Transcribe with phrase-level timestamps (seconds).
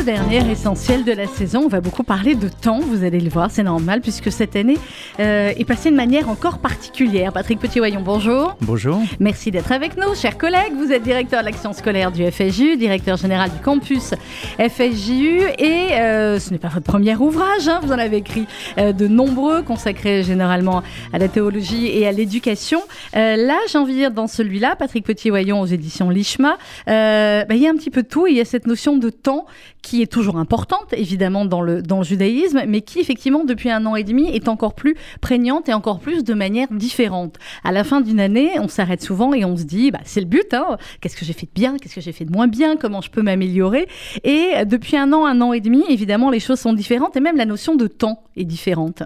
[0.00, 3.28] Le dernier essentiel de la saison, on va beaucoup parler de temps, vous allez le
[3.28, 4.78] voir, c'est normal, puisque cette année
[5.18, 7.34] euh, est passée de manière encore particulière.
[7.34, 8.56] Patrick Petit-Voyon, bonjour.
[8.62, 8.98] Bonjour.
[9.18, 10.72] Merci d'être avec nous, chers collègues.
[10.74, 14.14] Vous êtes directeur de l'action scolaire du FSJU, directeur général du campus
[14.58, 18.46] FSJU, et euh, ce n'est pas votre premier ouvrage, hein, vous en avez écrit
[18.78, 22.80] euh, de nombreux, consacrés généralement à la théologie et à l'éducation.
[23.12, 27.66] là, j'ai envie de dire, dans celui-là, Patrick Petit-Voyon aux éditions Lishma, bah, il y
[27.66, 29.44] a un petit peu de tout, il y a cette notion de temps
[29.82, 33.86] qui est toujours importante, évidemment, dans le, dans le judaïsme, mais qui, effectivement, depuis un
[33.86, 37.38] an et demi, est encore plus prégnante et encore plus de manière différente.
[37.64, 40.26] À la fin d'une année, on s'arrête souvent et on se dit, bah, c'est le
[40.26, 42.76] but, hein, qu'est-ce que j'ai fait de bien, qu'est-ce que j'ai fait de moins bien,
[42.76, 43.88] comment je peux m'améliorer?
[44.24, 47.36] Et depuis un an, un an et demi, évidemment, les choses sont différentes et même
[47.36, 49.02] la notion de temps est différente.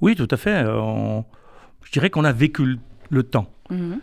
[0.00, 0.64] Oui, tout à fait.
[0.64, 2.78] Je dirais qu'on a vécu
[3.10, 3.46] le temps.
[3.70, 3.94] Mmh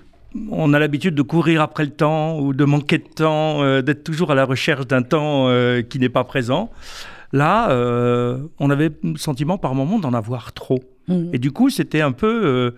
[0.51, 4.03] on a l'habitude de courir après le temps ou de manquer de temps, euh, d'être
[4.03, 6.71] toujours à la recherche d'un temps euh, qui n'est pas présent.
[7.33, 10.81] Là, euh, on avait le sentiment par moment d'en avoir trop.
[11.09, 11.29] Mmh.
[11.33, 12.73] Et du coup, c'était un peu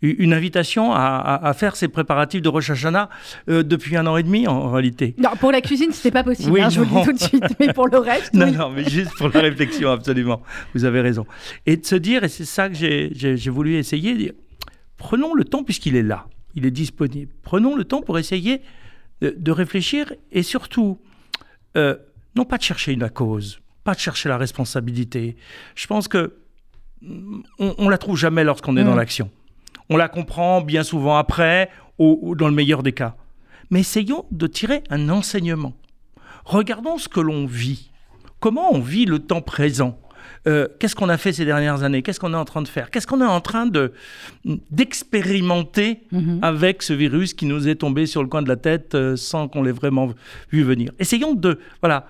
[0.00, 3.10] une invitation à, faire ces préparatifs de Rosh Hashanah
[3.48, 5.14] depuis un an et demi, en, réalité.
[5.18, 7.44] Non, pour la cuisine, c'était pas possible, hein, je vous le dis tout de suite.
[7.60, 8.32] Mais pour le reste.
[8.34, 10.40] non, non, mais juste pour la réflexion, absolument.
[10.74, 11.26] Vous avez raison.
[11.66, 14.32] Et de se dire, et c'est ça que j'ai voulu essayer,
[14.96, 17.32] prenons le temps puisqu'il est là il est disponible.
[17.42, 18.62] Prenons le temps pour essayer
[19.20, 20.98] de, réfléchir et surtout,
[21.76, 21.96] euh,
[22.34, 25.36] non pas de chercher une cause, pas de chercher la responsabilité.
[25.74, 26.34] Je pense que
[27.02, 28.98] mm, on, ne la trouve jamais lorsqu'on est dans mm.
[28.98, 29.30] l'action.
[29.88, 33.16] On la comprend bien souvent après, ou dans le meilleur des cas.
[33.70, 35.74] Mais essayons de tirer un enseignement.
[36.44, 37.90] Regardons ce que l'on vit.
[38.40, 39.98] Comment on vit le temps présent?
[40.46, 42.02] Euh, qu'est-ce qu'on a fait ces dernières années?
[42.02, 42.90] Qu'est-ce qu'on est en train de faire?
[42.90, 43.92] Qu'est-ce qu'on est en train de
[44.70, 46.40] d'expérimenter mhm.
[46.42, 49.48] avec ce virus qui nous est tombé sur le coin de la tête euh, sans
[49.48, 50.12] qu'on l'ait vraiment
[50.52, 50.92] vu venir?
[50.98, 52.06] Essayons de voilà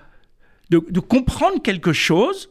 [0.69, 2.49] de, comprendre quelque chose,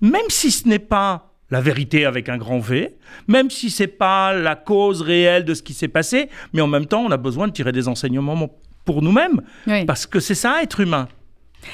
[0.00, 2.96] même si ce n'est pas la vérité avec un grand V,
[3.28, 6.86] même si c'est pas la cause réelle de ce qui s'est passé, mais en même
[6.86, 8.50] temps, on a besoin de tirer des enseignements
[8.84, 9.40] pour nous-mêmes,
[9.86, 11.08] parce que c'est ça, être humain.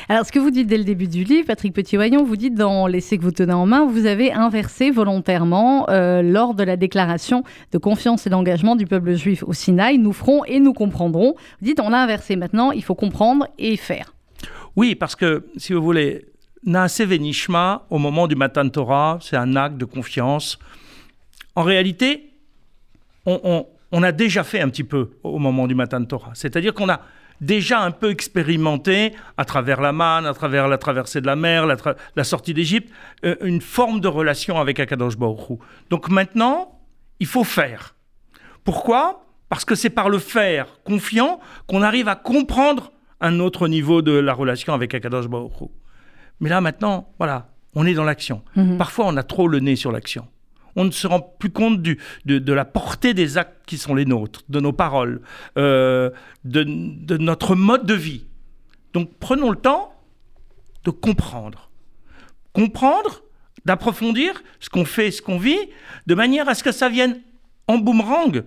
[0.09, 2.87] Alors, ce que vous dites dès le début du livre, Patrick Petit-Voyon, vous dites dans
[2.87, 7.45] l'essai que vous tenez en main, vous avez inversé volontairement euh, lors de la déclaration
[7.73, 9.99] de confiance et d'engagement du peuple juif au Sinaï.
[9.99, 11.35] Nous ferons et nous comprendrons.
[11.61, 14.15] Vous dites, on a inversé maintenant, il faut comprendre et faire.
[14.77, 16.27] Oui, parce que, si vous voulez,
[16.65, 20.59] Naase Venishma, au moment du Matan Torah, c'est un acte de confiance.
[21.57, 22.31] En réalité,
[23.27, 26.31] on, on, a déjà fait un petit peu au moment du Matan Torah.
[26.35, 27.01] C'est-à-dire qu'on a
[27.41, 31.67] déjà un peu expérimenté à travers la manne, à travers la traversée de la mer,
[31.67, 32.93] la, sortie d'Égypte,
[33.25, 35.59] euh, une forme de relation avec Akadosh Baruch
[35.91, 36.81] Donc maintenant,
[37.19, 37.97] il faut faire.
[38.65, 39.25] Pourquoi?
[39.49, 44.13] Parce que c'est par le faire confiant qu'on arrive à comprendre un autre niveau de
[44.13, 45.71] la relation avec Akadosh Baruch
[46.41, 48.43] Mais là maintenant, voilà, on est dans l'action.
[48.57, 48.79] Mhm.
[48.79, 50.27] Parfois, on a trop le nez sur l'action
[50.77, 54.05] on ne se rend plus compte du, de, la portée des actes qui sont les
[54.05, 55.21] nôtres, de nos paroles,
[55.59, 56.11] euh,
[56.45, 56.65] de,
[57.17, 58.27] notre mode de vie.
[58.93, 59.95] Donc prenons le temps
[60.85, 61.71] de comprendre.
[62.53, 63.23] Comprendre,
[63.65, 65.59] d'approfondir ce qu'on fait, ce qu'on vit,
[66.07, 67.21] de manière à ce que ça vienne
[67.69, 68.43] en boomerang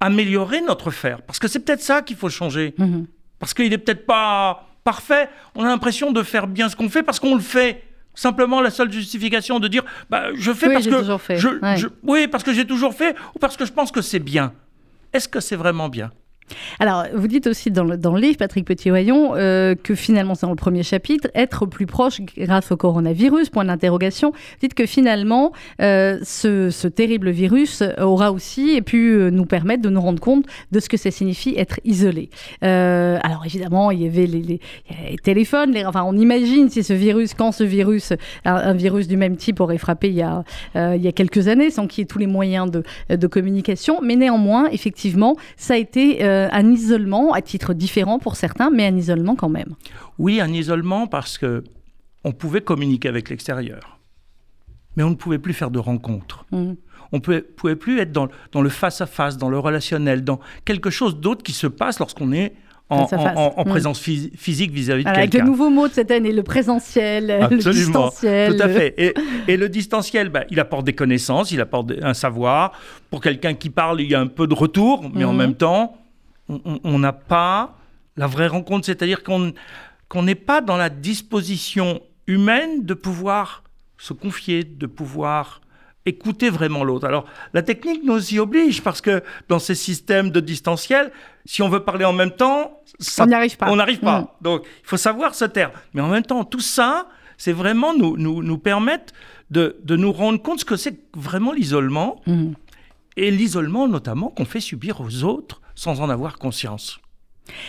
[0.00, 1.22] améliorer notre faire.
[1.22, 2.74] Parce que c'est peut-être ça qu'il faut changer.
[2.78, 3.06] Mm-hmm.
[3.38, 5.28] Parce qu'il n'est peut-être pas parfait.
[5.54, 7.82] On a l'impression de faire bien ce qu'on fait parce qu'on le fait
[8.16, 11.36] simplement la seule justification de dire bah, je fais parce que fait.
[11.36, 14.52] Je, oui parce que j'ai toujours fait ou parce que je pense que c'est bien.
[15.12, 16.10] Est-ce que c'est vraiment bien?
[16.78, 20.46] Alors, vous dites aussi dans le, dans le livre, Patrick Petit-Voyon, euh, que finalement, c'est
[20.46, 24.30] dans le premier chapitre, être plus proche grâce au coronavirus, point d'interrogation.
[24.30, 29.82] Vous dites que finalement, euh, ce, ce, terrible virus aura aussi pu euh, nous permettre
[29.82, 32.30] de nous rendre compte de ce que ça signifie être isolé.
[32.62, 34.60] alors, évidemment, il y avait les,
[35.22, 38.12] téléphones, les, enfin, on imagine si ce virus, quand ce virus,
[38.44, 41.70] un, virus du même type aurait frappé il y a, il y a quelques années,
[41.70, 42.82] sans qu'il y ait tous les moyens de,
[43.14, 44.00] de communication.
[44.02, 48.86] Mais néanmoins, effectivement, ça a été euh, un isolement à titre différent pour certains, mais
[48.86, 49.74] un isolement quand même.
[50.18, 51.64] Oui, un isolement parce que
[52.24, 54.00] on pouvait communiquer avec l'extérieur,
[54.96, 56.44] mais on ne pouvait plus faire de rencontres.
[56.50, 56.72] Mmh.
[57.12, 60.90] On ne pouvait, pouvait, plus être dans, dans le face-à-face, dans le relationnel, dans quelque
[60.90, 62.54] chose d'autre qui se passe lorsqu'on est
[62.88, 63.64] en, mmh.
[63.64, 65.20] présence physique vis-à-vis de quelqu'un.
[65.20, 68.56] Avec le nouveau mot de cette année, le présentiel, le distanciel.
[68.56, 68.94] Tout à fait.
[68.96, 69.14] Et,
[69.48, 72.72] et le distanciel, bah, il apporte des connaissances, il apporte un savoir.
[73.10, 75.36] Pour quelqu'un qui parle, il y a un peu de retour, mais en mmh.
[75.36, 75.96] même temps,
[76.48, 77.76] on n'a pas
[78.16, 79.52] la vraie rencontre, c'est-à-dire qu'on
[80.22, 83.62] n'est pas dans la disposition humaine de pouvoir
[83.98, 85.60] se confier, de pouvoir
[86.06, 87.06] écouter vraiment l'autre.
[87.06, 91.10] Alors, la technique nous y oblige parce que dans ces systèmes de distanciel,
[91.44, 93.70] si on veut parler en même temps, ça, on n'y arrive pas.
[93.70, 94.20] On n'arrive pas.
[94.20, 94.26] Mm.
[94.40, 95.72] Donc, il faut savoir se taire.
[95.94, 99.12] Mais en même temps, tout ça, c'est vraiment nous, nous, nous permettre
[99.50, 102.22] de, de, nous rendre compte ce que c'est vraiment l'isolement.
[102.26, 102.52] Mm.
[103.16, 106.98] Et l'isolement, notamment, qu'on fait subir aux autres sans en avoir conscience.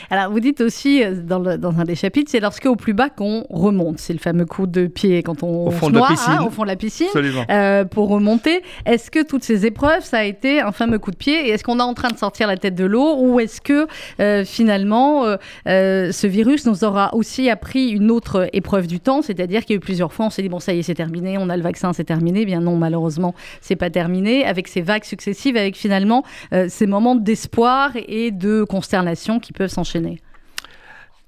[0.09, 3.45] Alors, vous dites aussi euh, dans, un des chapitres, c'est lorsque au plus bas qu'on
[3.49, 3.99] remonte.
[3.99, 6.33] C'est le fameux coup de pied quand on au fond se de noie, la piscine.
[6.33, 7.07] Hein, au fond de la piscine
[7.49, 8.61] euh, pour remonter.
[8.85, 11.47] Est-ce que toutes ces épreuves, ça a été un fameux coup de pied?
[11.47, 13.17] Et est-ce qu'on est en train de sortir la tête de l'eau?
[13.17, 13.87] Ou est-ce que
[14.19, 15.23] euh, finalement,
[15.65, 19.21] ce virus nous aura aussi appris une autre épreuve du temps?
[19.21, 20.95] C'est-à-dire qu'il y a eu plusieurs fois, on s'est dit, bon, ça y est, c'est
[20.95, 22.41] terminé, on a le vaccin, c'est terminé.
[22.41, 24.45] Eh bien non, malheureusement, c'est pas terminé.
[24.45, 26.23] Avec ces vagues successives, avec finalement
[26.67, 30.21] ces moments d'espoir et de consternation qui peuvent s'enchaîner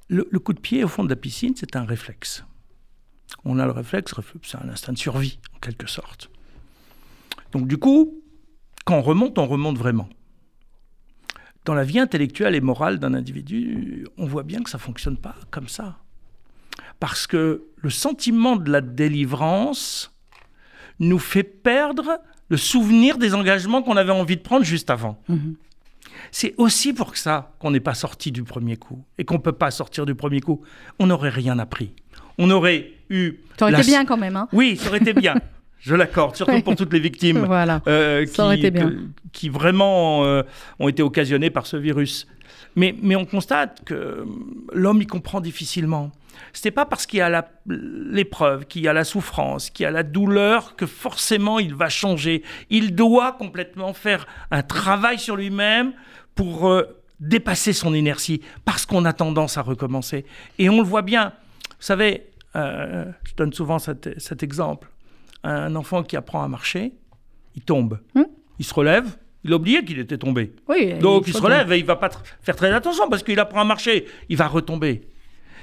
[0.09, 2.43] le, coup de pied au fond de la piscine, c'est un réflexe.
[3.45, 4.13] On a le réflexe,
[4.43, 6.29] c'est un instinct de survie, en quelque sorte.
[7.51, 8.21] Donc du coup,
[8.85, 10.09] quand on remonte, on remonte vraiment.
[11.65, 15.17] Dans la vie intellectuelle et morale d'un individu, on voit bien que ça ne fonctionne
[15.17, 15.99] pas comme ça.
[16.99, 20.15] Parce que le sentiment de la délivrance
[20.99, 22.19] nous fait perdre
[22.49, 25.21] le souvenir des engagements qu'on avait envie de prendre juste avant.
[25.29, 25.55] Mhm.
[26.31, 29.51] C'est aussi pour ça qu'on n'est pas sorti du premier coup et qu'on ne peut
[29.51, 30.61] pas sortir du premier coup.
[30.99, 31.93] On n'aurait rien appris.
[32.37, 33.33] On aurait eu.
[33.57, 34.35] Ça aurait été bien quand même.
[34.35, 35.35] Hein oui, ça aurait été bien.
[35.79, 37.81] Je l'accorde, surtout pour toutes les victimes voilà.
[37.87, 38.71] euh, qui,
[39.31, 40.43] qui, vraiment euh,
[40.77, 42.27] ont été occasionnées par ce virus.
[42.75, 44.25] Mais, mais on constate que
[44.73, 46.11] l'homme y comprend difficilement.
[46.53, 49.87] Ce n'est pas parce qu'il y a l'épreuve, qu'il y a la souffrance, qu'il y
[49.87, 52.43] a la douleur que forcément il va changer.
[52.69, 55.93] Il doit complètement faire un travail sur lui-même
[56.35, 56.83] pour euh,
[57.19, 60.25] dépasser son inertie, parce qu'on a tendance à recommencer.
[60.57, 61.33] Et on le voit bien.
[61.69, 64.89] Vous savez, euh, je donne souvent cet, exemple.
[65.43, 66.93] Un enfant qui apprend à marcher,
[67.55, 67.99] il tombe.
[68.15, 68.23] Hmm?
[68.57, 70.53] Il se relève, il a oublié qu'il était tombé.
[70.99, 72.09] Donc il, se relève et il va pas
[72.41, 74.05] faire très attention parce qu'il apprend à marcher.
[74.27, 75.07] Il va retomber.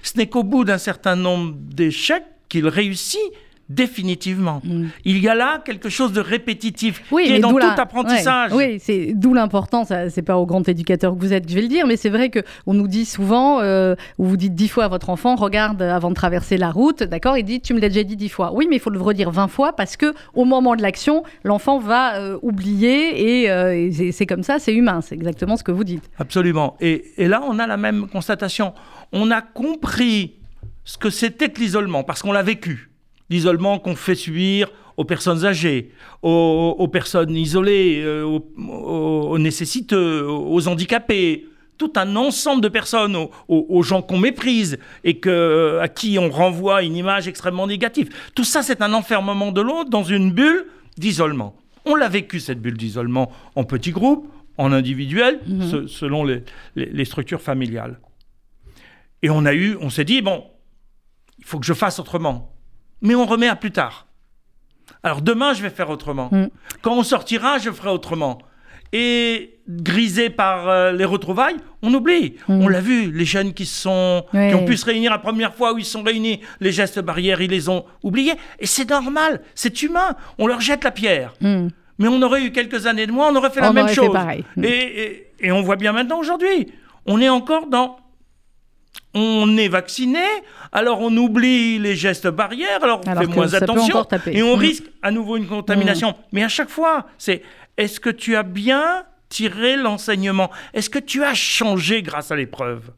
[0.03, 3.21] Ce n'est qu'au bout d'un certain nombre d'échecs qu'il réussit
[3.69, 4.61] définitivement.
[4.65, 4.87] Mm.
[5.05, 8.53] Il y a là quelque chose de répétitif qui est dans tout apprentissage.
[8.53, 9.93] oui, c'est d'où l'importance.
[10.11, 12.31] C'est pas au grand éducateur que vous êtes, je vais le dire, mais c'est vrai
[12.31, 16.11] que on nous dit souvent, euh, vous dites dix fois à votre enfant, regarde avant
[16.11, 18.53] de traverser la route, d'accord Il dit, tu me l'as déjà dit dix fois.
[18.55, 21.79] Oui, mais il faut le redire vingt fois parce que au moment de l'action, l'enfant
[21.79, 25.01] va euh, oublier et, euh, c'est comme ça, c'est humain.
[25.01, 26.09] C'est exactement ce que vous dites.
[26.19, 26.77] Absolument.
[26.81, 28.73] Et, et là, on a la même constatation.
[29.13, 30.35] On a compris
[30.85, 32.91] ce que c'était que l'isolement parce qu'on l'a vécu
[33.31, 35.93] l'isolement qu'on fait subir aux personnes âgées,
[36.23, 41.47] aux, personnes isolées, euh, aux, nécessiteux, aux handicapés,
[41.77, 43.17] tout un ensemble de personnes,
[43.49, 48.09] aux, gens qu'on méprise et que, à qui on renvoie une image extrêmement négative.
[48.35, 51.55] Tout ça, c'est un enfermement de l'autre dans une bulle d'isolement.
[51.85, 54.27] On l'a vécu, cette bulle d'isolement, en petits groupes,
[54.57, 55.87] en individuel, mhm.
[55.87, 56.43] selon les,
[56.75, 58.01] les structures familiales.
[59.21, 60.45] Et on a eu, on s'est dit, bon,
[61.39, 62.56] il faut que je fasse autrement
[63.03, 64.07] mais on remet à plus tard.
[65.03, 66.29] Alors demain, je vais faire autrement.
[66.33, 66.47] Mm.
[66.83, 68.39] Quand on sortira, je ferai autrement.
[68.93, 72.37] Et grisé par euh, les retrouvailles, on oublie.
[72.49, 72.63] Mm.
[72.63, 75.75] On l'a vu, les jeunes qui, sont, qui ont pu se réunir la première fois
[75.75, 78.35] où ils sont réunis, les gestes barrières, ils les ont oubliés.
[78.59, 80.17] Et c'est normal, c'est humain.
[80.39, 81.35] On leur jette la pierre.
[81.41, 81.69] Mm.
[81.99, 84.15] Mais on aurait eu quelques années de moins, on aurait fait la même chose.
[84.63, 86.73] et, et on voit bien maintenant aujourd'hui.
[87.07, 87.97] On est encore dans
[89.17, 90.25] on est vacciné,
[90.73, 94.61] alors on oublie les gestes barrières, alors on fait moins attention et on mm.
[94.61, 96.11] risque à nouveau une contamination.
[96.11, 96.15] Mm.
[96.33, 97.43] Mais à chaque fois, c'est
[97.79, 100.51] est-ce que tu as bien tiré l'enseignement?
[100.75, 102.91] Est-ce que tu as changé grâce à l'épreuve?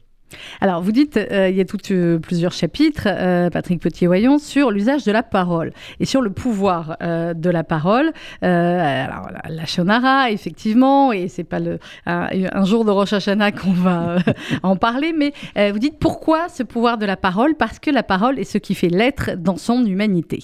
[0.61, 5.03] Alors, vous dites, euh, il y a euh, plusieurs chapitres, euh, Patrick Petit-Voyon, sur l'usage
[5.03, 8.11] de la parole et sur le pouvoir de la parole.
[8.41, 14.17] alors, la, Shonara, effectivement, et c'est pas le, un, jour de Rosh Hashanah qu'on va
[14.63, 15.33] en parler, mais
[15.71, 17.55] vous dites pourquoi ce pouvoir de la parole?
[17.55, 20.43] Parce que la parole est ce qui fait l'être dans son humanité.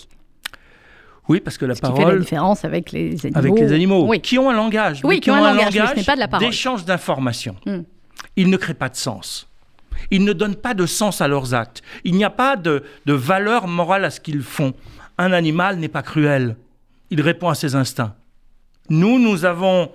[1.28, 1.98] Oui, parce que la ce parole.
[1.98, 3.40] Qui fait la différence avec les animaux.
[3.40, 4.22] Avec les animaux, oui.
[4.22, 5.02] qui ont un langage.
[5.04, 6.48] Oui, qui, ont, un langage, mais ce n'est pas de la parole.
[6.48, 7.56] D'échange d'informations.
[7.66, 7.82] Hmm.
[8.36, 9.48] Ils ne créent pas de sens.
[10.12, 11.82] Ils ne donnent pas de sens à leurs actes.
[12.04, 14.74] Il n'y a pas de, valeur morale à ce qu'ils font.
[15.18, 16.56] Un animal n'est pas cruel.
[17.10, 18.16] Il répond à ses instincts.
[18.90, 19.92] Nous, nous avons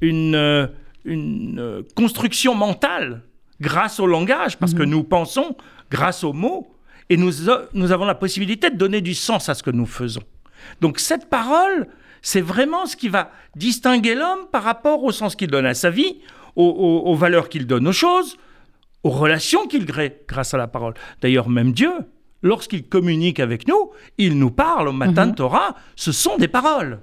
[0.00, 0.66] une, euh,
[1.06, 3.22] euh, construction mentale
[3.60, 4.90] grâce au langage, parce que mhm.
[4.90, 5.56] nous pensons
[5.90, 6.70] grâce aux mots,
[7.10, 7.30] et nous,
[7.74, 10.22] nous avons la possibilité de donner du sens à ce que nous faisons.
[10.80, 11.86] Donc cette parole,
[12.22, 15.90] c'est vraiment ce qui va distinguer l'homme par rapport au sens qu'il donne à sa
[15.90, 16.16] vie,
[16.56, 18.38] aux valeurs qu'il donne aux choses,
[19.04, 20.94] aux relations qu'il crée grâce à la parole.
[21.20, 21.92] D'ailleurs, même Dieu,
[22.42, 25.36] lorsqu'il communique avec nous, il nous parle au matin de mhm.
[25.36, 27.00] Torah, ce sont des paroles.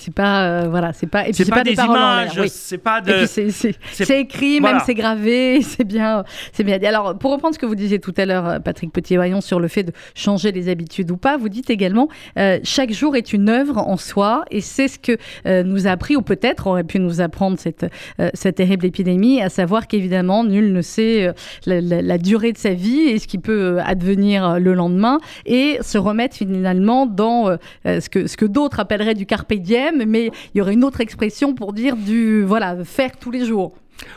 [0.00, 2.48] C'est pas euh, voilà, c'est pas et puis C'est pas, pas, des images, oui.
[2.50, 3.26] c'est pas de.
[3.26, 4.76] c'est- écrit, voilà.
[4.76, 6.86] même c'est gravé, c'est bien, c'est bien dit.
[6.86, 9.68] Alors, pour reprendre ce que vous disiez tout à l'heure, euh, Patrick Petit-Vaillant, sur le
[9.68, 13.48] fait de changer les habitudes ou pas, vous dites également euh, chaque jour est une
[13.48, 15.16] œuvre en soi, et c'est ce que
[15.46, 17.86] euh, nous a appris, ou peut-être aurait pu nous apprendre cette,
[18.34, 21.32] cette terrible épidémie, à savoir qu'évidemment, nul ne sait
[21.66, 25.78] la, la- la durée de sa vie et ce qui peut advenir le lendemain, et
[25.82, 30.58] se remettre finalement dans ce que, ce que d'autres appelleraient du carpe diem, mais il
[30.58, 33.76] y aurait une autre expression pour dire du voilà faire tous les jours.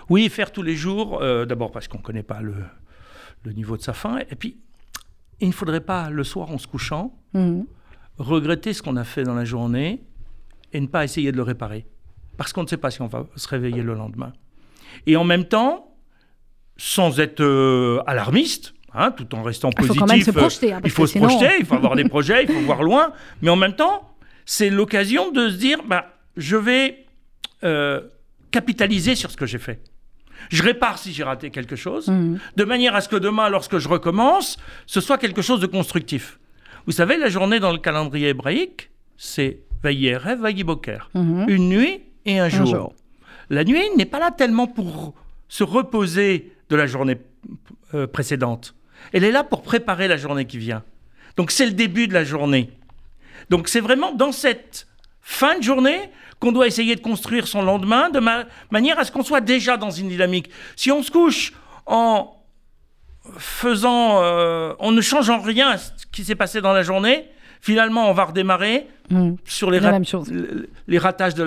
[0.09, 2.55] Oui, faire tous les jours, euh, d'abord parce qu'on ne connaît pas le,
[3.43, 4.57] le niveau de sa faim, et puis
[5.41, 7.65] il ne faudrait pas, le soir en se couchant, Mhm.
[8.17, 10.03] regretter ce qu'on a fait dans la journée
[10.71, 11.85] et ne pas essayer de le réparer.
[12.37, 14.33] Parce qu'on ne sait pas si on va se réveiller le lendemain.
[15.05, 15.95] Et en même temps,
[16.77, 20.33] sans être euh, alarmiste, hein, tout en restant Il faut positif, quand même se euh,
[20.33, 20.73] projeter.
[20.73, 23.11] hein, il faut se sinon- projeter, il faut avoir des projets, il faut voir loin,
[23.41, 24.12] mais en même temps,
[24.45, 27.05] c'est l'occasion de se dire, bah, je vais
[27.63, 28.01] euh,
[28.51, 29.79] capitaliser sur ce que j'ai fait.
[30.50, 32.39] Je répare si j'ai raté quelque chose, Mhm.
[32.57, 36.39] de manière à ce que demain, lorsque je recommence, ce soit quelque chose de constructif.
[36.85, 41.09] Vous savez, la journée dans le calendrier hébraïque, c'est Vaïerev, Vaïboker.
[41.13, 41.45] Mhm.
[41.47, 42.65] Une nuit et un jour.
[42.65, 42.93] jour.
[43.50, 45.13] La nuit n'est pas là tellement pour
[45.47, 47.17] se reposer de la journée
[47.93, 48.75] euh, précédente.
[49.13, 50.83] Elle est là pour préparer la journée qui vient.
[51.38, 52.69] Donc c'est le début de la journée.
[53.50, 54.88] Donc c'est vraiment dans cette
[55.21, 56.09] fin de journée
[56.39, 59.77] qu'on doit essayer de construire son lendemain de ma- manière à ce qu'on soit déjà
[59.77, 60.50] dans une dynamique.
[60.75, 61.53] Si on se couche
[61.85, 62.35] en
[63.38, 67.29] faisant, euh, en ne changeant rien à ce qui s'est passé dans la journée,
[67.62, 69.35] finalement on va redémarrer Mhm.
[69.45, 69.79] sur les,
[70.88, 71.43] les ratages de,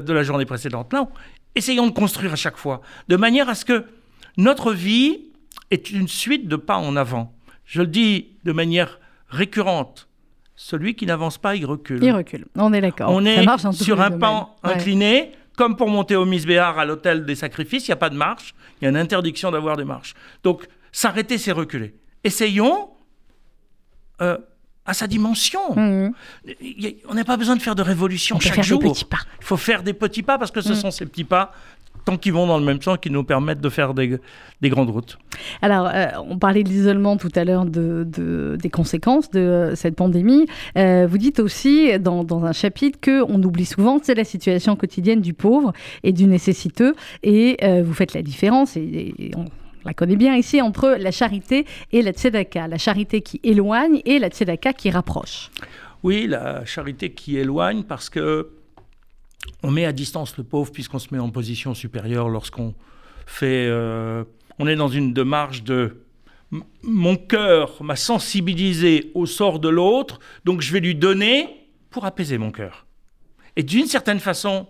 [0.00, 0.92] de la journée précédente.
[0.92, 1.08] Non,
[1.54, 3.86] essayons de construire à chaque fois, de manière à ce que
[4.36, 5.24] notre vie
[5.70, 7.32] est une suite de pas en avant.
[7.64, 10.06] Je le dis de manière récurrente.
[10.64, 12.04] Celui qui n'avance pas, il recule.
[12.04, 12.46] Il recule.
[12.54, 13.10] On est d'accord.
[13.10, 14.74] On est sur un pan Ouais.
[14.74, 18.14] incliné, comme pour monter au misbéar à l'hôtel des sacrifices, il n'y a pas de
[18.14, 20.14] marche, il y a une interdiction d'avoir des marches.
[20.44, 21.96] Donc, s'arrêter, c'est reculer.
[22.22, 22.90] Essayons
[24.20, 24.38] euh,
[24.86, 25.60] à sa dimension.
[25.76, 26.10] A-
[27.08, 28.80] On n'a pas besoin de faire de révolution On chaque faire jour.
[28.80, 29.18] des petits pas.
[29.40, 30.76] Il faut faire des petits pas parce que ce Mm.
[30.76, 31.52] sont ces petits pas,
[32.04, 34.18] tant qu'ils vont dans le même sens, qui nous permettent de faire des,
[34.60, 35.18] des grandes routes.
[35.60, 39.74] Alors, euh, on parlait de l'isolement tout à l'heure, de, de- des conséquences de euh,
[39.76, 40.46] cette pandémie.
[40.76, 44.74] Euh, vous dites aussi dans, dans un chapitre que on oublie souvent, c'est la situation
[44.74, 45.72] quotidienne du pauvre
[46.02, 48.76] et du nécessiteux, et vous faites la différence.
[48.76, 49.44] Et, et on
[49.84, 52.68] la connaît bien ici entre la charité et la tzedaka.
[52.68, 55.50] La charité qui éloigne et la tzedaka qui rapproche.
[56.02, 58.50] Oui, la charité qui éloigne parce que
[59.62, 62.74] on met à distance le pauvre puisqu'on se met en position supérieure lorsqu'on
[63.26, 63.66] fait.
[63.68, 64.24] euh,
[64.58, 66.02] on est dans une démarche de
[66.82, 71.48] mon cœur m'a sensibilisé au sort de l'autre, donc je vais lui donner
[71.90, 72.86] pour apaiser mon cœur.
[73.56, 74.66] Et d'une certaine façon,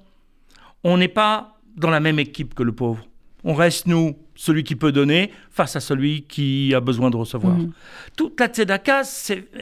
[0.84, 3.04] on n'est pas dans la même équipe que le pauvre.
[3.44, 7.54] On reste, nous, celui qui peut donner face à celui qui a besoin de recevoir.
[7.56, 7.72] Mhm.
[8.16, 9.02] Toute la tzedaka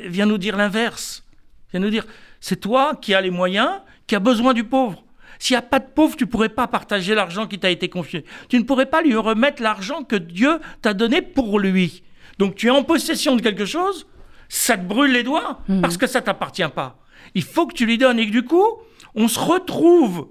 [0.06, 1.24] vient nous dire l'inverse.
[1.72, 2.04] Vient nous dire,
[2.40, 3.70] c'est toi qui as les moyens,
[4.06, 5.02] qui as besoin du pauvre.
[5.38, 7.88] S'il n'y a pas de pauvre, tu ne pourrais pas partager l'argent qui t'a été
[7.88, 8.24] confié.
[8.50, 12.02] Tu ne pourrais pas lui remettre l'argent que Dieu t'a donné pour lui.
[12.38, 14.06] Donc tu es en possession de quelque chose,
[14.50, 15.80] ça te brûle les doigts Mhm.
[15.80, 16.98] parce que ça t'appartient pas.
[17.34, 18.66] Il faut que tu lui donnes et que du coup,
[19.14, 20.28] on se retrouve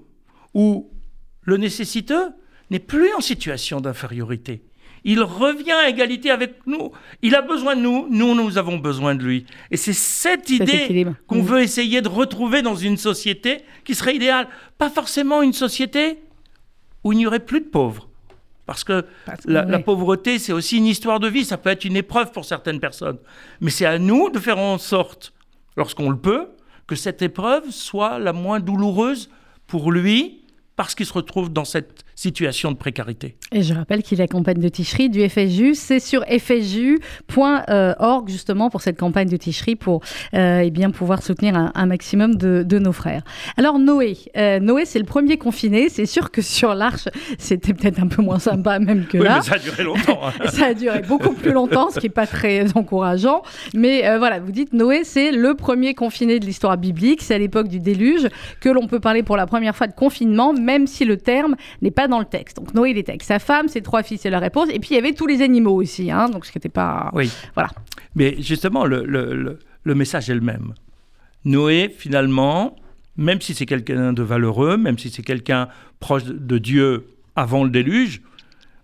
[0.54, 0.90] où
[1.42, 2.28] le nécessiteux
[2.70, 4.62] n'est plus en situation d'infériorité.
[5.02, 6.92] Il revient à égalité avec nous.
[7.22, 9.46] Il a besoin de nous, nous, nous avons besoin de lui.
[9.70, 11.46] Et c'est cette Cet idée qu'on Mhm.
[11.46, 14.46] veut essayer de retrouver dans une société qui serait idéale.
[14.76, 16.18] Pas forcément une société
[17.02, 18.08] où il n'y aurait plus de pauvres.
[18.66, 21.44] Parce que Parce la, pauvreté, c'est aussi une histoire de vie.
[21.46, 23.18] Ça peut être une épreuve pour certaines personnes.
[23.62, 25.32] Mais c'est à nous de faire en sorte,
[25.76, 26.46] lorsqu'on le peut,
[26.86, 29.30] que cette épreuve soit la moins douloureuse
[29.66, 30.42] pour lui,
[30.76, 33.34] parce qu'il se retrouve dans cette situation de précarité.
[33.50, 35.74] Et je rappelle qu'il y a la campagne de Ticherie du FSJU.
[35.74, 40.02] C'est sur fsju.org justement pour cette campagne de Ticherie pour
[40.34, 43.22] euh, eh bien, pouvoir soutenir un, un maximum de, de nos frères.
[43.56, 45.88] Alors Noé, euh, Noé c'est le premier confiné.
[45.88, 47.08] C'est sûr que sur l'Arche,
[47.38, 49.36] c'était peut-être un peu moins sympa même que Oui, là.
[49.36, 50.20] mais ça a duré longtemps.
[50.22, 50.32] hein.
[50.50, 53.42] Ça a duré beaucoup plus longtemps, ce qui n'est pas très encourageant.
[53.74, 57.22] Mais euh, voilà, vous dites Noé, c'est le premier confiné de l'histoire biblique.
[57.22, 58.28] C'est à l'époque du déluge
[58.60, 61.90] que l'on peut parler pour la première fois de confinement, même si le terme n'est
[61.90, 62.56] pas dans le texte.
[62.58, 64.68] Donc Noé, il était avec sa femme, ses trois fils et leur épouse.
[64.70, 67.10] Et puis il y avait tous les animaux aussi, hein, donc ce qui n'était pas.
[67.14, 67.30] Oui.
[67.54, 67.70] Voilà.
[68.14, 70.74] Mais justement, le, le- le- le message est le même.
[71.44, 72.76] Noé, finalement,
[73.16, 75.68] même si c'est quelqu'un de valeureux, même si c'est quelqu'un
[76.00, 78.20] proche de- Dieu avant le déluge,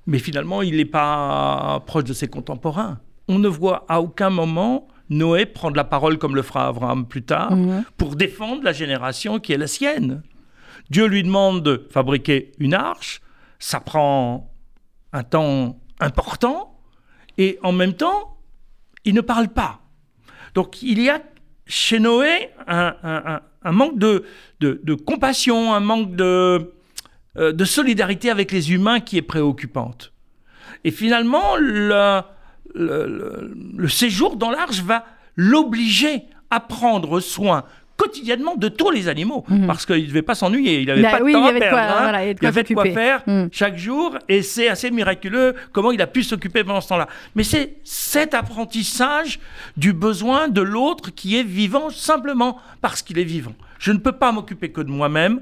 [0.06, 2.98] mais finalement, il n'est pas proche de ses contemporains.
[3.28, 7.06] On ne voit à aucun moment Noé prend de la parole comme le fera Abraham
[7.06, 7.84] plus tard Mhm.
[7.96, 10.22] pour défendre la génération qui est la sienne.
[10.90, 13.20] Dieu lui demande de fabriquer une arche,
[13.58, 14.52] ça prend
[15.12, 16.78] un temps important
[17.38, 18.38] et en même temps,
[19.04, 19.80] il ne parle pas.
[20.54, 21.22] Donc il y a
[21.66, 24.24] chez Noé un, manque de,
[24.94, 26.72] compassion, un manque de,
[27.36, 30.12] euh, de solidarité avec les humains qui est préoccupante.
[30.84, 32.20] Et finalement, le,
[32.74, 37.64] le- le- le séjour dans l'arche va l'obliger à prendre soin
[37.96, 41.18] quotidiennement de tous les animaux, parce qu'il ne devait pas s'ennuyer, il n'avait a- pas
[41.18, 41.76] de oui, temps il y à avait de perdre.
[41.78, 42.02] quoi- hein.
[42.02, 43.46] voilà, il y avait de quoi faire Mm.
[43.52, 47.08] chaque jour, et c'est assez miraculeux comment il a pu s'occuper pendant ce temps-là.
[47.34, 49.40] Mais c'est cet apprentissage
[49.76, 53.54] du besoin de l'autre qui est vivant simplement parce qu'il est vivant.
[53.78, 55.40] Je ne peux pas m'occuper que de moi-même,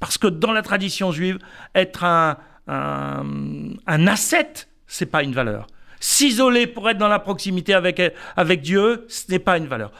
[0.00, 1.38] parce que dans la tradition juive,
[1.74, 2.36] être un,
[2.68, 3.24] un,
[3.86, 5.66] un ascète, c'est pas une valeur.
[5.98, 8.00] S'isoler pour être dans la proximité avec,
[8.36, 9.92] avec Dieu, ce n'est pas une valeur.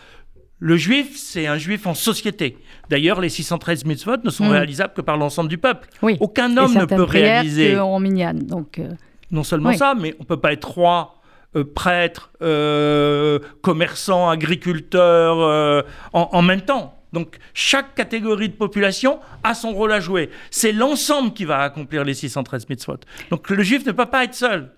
[0.59, 2.57] Le juif, c'est un juif en société.
[2.89, 4.51] D'ailleurs, les 613 mitzvot ne sont Mm.
[4.53, 5.89] réalisables que par l'ensemble du peuple.
[6.03, 6.17] Oui.
[6.21, 8.39] Aucun Et homme ne peut réaliser en mignonne.
[8.39, 8.89] Donc, euh,
[9.31, 9.77] non seulement Oui.
[9.77, 11.17] ça, mais on peut pas être roi,
[11.57, 16.93] euh, prêtre, euh, commerçant, agriculteur en, en même temps.
[17.13, 20.29] Donc chaque catégorie de population a son rôle à jouer.
[20.51, 22.97] C'est l'ensemble qui va accomplir les 613 mitzvot.
[23.31, 24.71] Donc le juif ne peut pas être seul.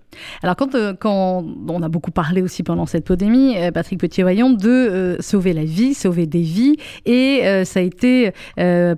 [0.42, 4.50] Alors, quand, euh, quand on a beaucoup parlé aussi pendant cette pandémie, euh, Patrick Petit-Voyant,
[4.50, 8.32] de euh, sauver la vie, sauver des vies, et ça a été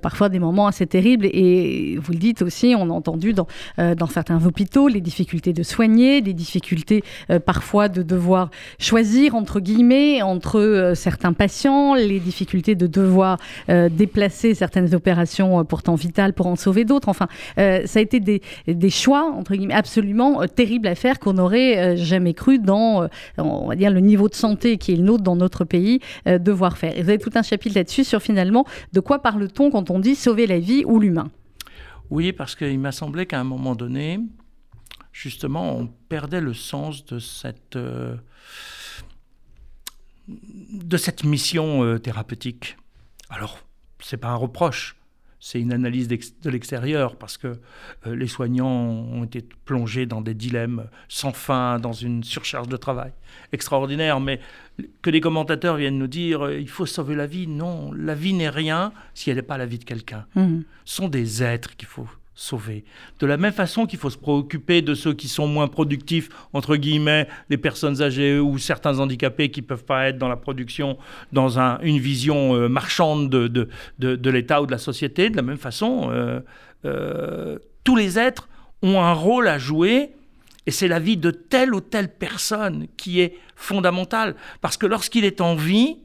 [0.02, 1.26] parfois des moments assez terribles.
[1.26, 3.46] Et vous le dites aussi, on a entendu dans,
[4.08, 7.02] certains hôpitaux les difficultés de soigner, des difficultés
[7.46, 13.38] parfois de devoir choisir entre guillemets entre certains patients, les difficultés de devoir
[13.68, 17.08] déplacer certaines opérations pourtant vitales pour en sauver d'autres.
[17.08, 22.34] Enfin, ça a été des, choix entre guillemets absolument terribles à qu'on n'aurait euh, jamais
[22.34, 25.36] cru dans, euh, on va dire, le niveau de santé qui est le nôtre dans
[25.36, 26.92] notre pays, euh, devoir faire.
[26.94, 30.46] Vous avez tout un chapitre là-dessus sur finalement de quoi parle-t-on quand on dit sauver
[30.46, 31.30] la vie ou l'humain?
[32.10, 34.20] Oui, parce qu'il m'a semblé qu'à un moment donné,
[35.12, 38.18] justement, on perdait le sens de cette, de
[40.96, 42.76] cette mission thérapeutique.
[43.28, 43.58] Alors,
[44.00, 44.96] c'est pas un reproche,
[45.40, 47.58] c'est une analyse de l'extérieur, parce que
[48.06, 52.76] euh, les soignants ont été plongés dans des dilemmes sans fin, dans une surcharge de
[52.76, 53.12] travail
[53.52, 54.40] extraordinaire, mais
[55.02, 58.34] que des commentateurs viennent nous dire euh, il faut sauver la vie, non, la vie
[58.34, 60.26] n'est rien si elle n'est pas la vie de quelqu'un.
[60.34, 60.64] Mhm.
[60.84, 62.08] sont des êtres qu'il faut
[63.20, 66.76] De la même façon qu'il faut se préoccuper de ceux qui sont moins productifs, entre
[66.76, 70.96] guillemets, les personnes âgées ou certains handicapés qui ne peuvent pas être dans la production,
[71.32, 75.28] dans un- une vision euh, marchande de, de, de- de l'État ou de la société,
[75.28, 76.40] de la même façon, euh,
[76.86, 78.48] euh, tous les êtres
[78.82, 80.10] ont un rôle à jouer
[80.66, 84.34] et c'est la vie de telle ou telle personne qui est fondamentale.
[84.62, 85.98] Parce que lorsqu'il est en vie,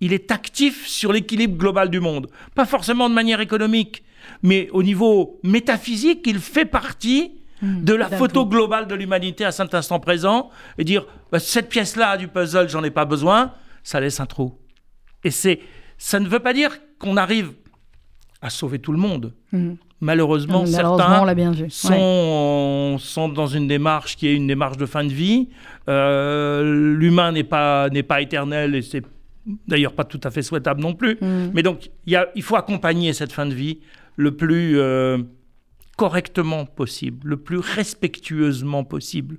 [0.00, 2.28] il est actif sur l'équilibre global du monde.
[2.54, 4.02] Pas forcément de manière économique,
[4.42, 8.50] mais au niveau métaphysique, il fait partie de la photo tout.
[8.50, 12.84] globale de l'humanité à cet instant présent et dire bah, cette pièce-là du puzzle, j'en
[12.84, 14.58] ai pas besoin, ça laisse un trou.
[15.24, 15.60] Et c'est,
[15.96, 17.52] ça ne veut pas dire qu'on arrive
[18.42, 19.32] à sauver tout le monde.
[19.52, 19.76] Mhm.
[20.02, 21.64] Malheureusement, Malheureusement, certains bien vu.
[21.64, 21.68] Ouais.
[21.70, 25.48] sont, sont dans une démarche qui est une démarche de fin de vie.
[25.88, 29.02] Euh, L'humain n'est pas, n'est pas éternel et c'est
[29.66, 31.18] d'ailleurs pas tout à fait souhaitable non plus.
[31.54, 33.78] Mais donc, il, y a, il faut accompagner cette fin de vie
[34.16, 35.18] le plus euh,
[35.96, 39.38] correctement possible, le plus respectueusement possible.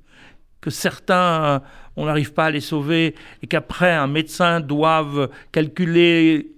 [0.61, 1.59] Que certains, euh,
[1.95, 6.51] on n'arrive pas à les sauver et qu'après, un médecin doive calculer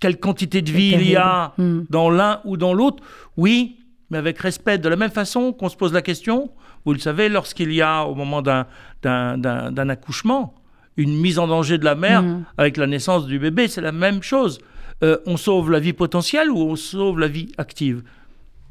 [0.00, 1.80] quelle quantité de vie il y a terrible.
[1.82, 1.86] Mm.
[1.90, 3.02] dans l'un ou dans l'autre.
[3.36, 3.76] Oui,
[4.10, 4.78] mais avec respect.
[4.78, 6.50] De la même façon qu'on se pose la question,
[6.86, 8.66] vous le savez, lorsqu'il y a, au moment d'un-
[9.02, 10.54] d'un d'un- d'un accouchement,
[10.96, 12.44] une mise en danger de la mère Mhm.
[12.56, 14.58] avec la naissance du bébé, c'est la même chose.
[15.02, 18.02] Euh, on sauve la vie potentielle ou on sauve la vie active?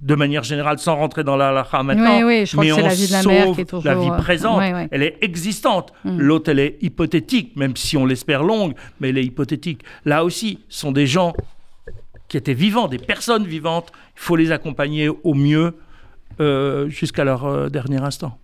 [0.02, 2.76] De manière générale, sans rentrer dans la halakha maintenant, Oui, oui, je crois mais que
[2.76, 4.62] on la vie de la mère sauve qui est toujours, la vie euh, présente.
[4.92, 5.92] Elle est existante.
[6.06, 6.20] Mm.
[6.20, 9.82] L'autre, elle est hypothétique, même si on l'espère longue, mais elle est hypothétique.
[10.06, 11.34] Là aussi, ce sont des gens
[12.30, 13.92] qui étaient vivants, des personnes vivantes.
[14.16, 15.74] Il faut les accompagner au mieux
[16.40, 18.38] euh, jusqu'à leur euh, dernier instant.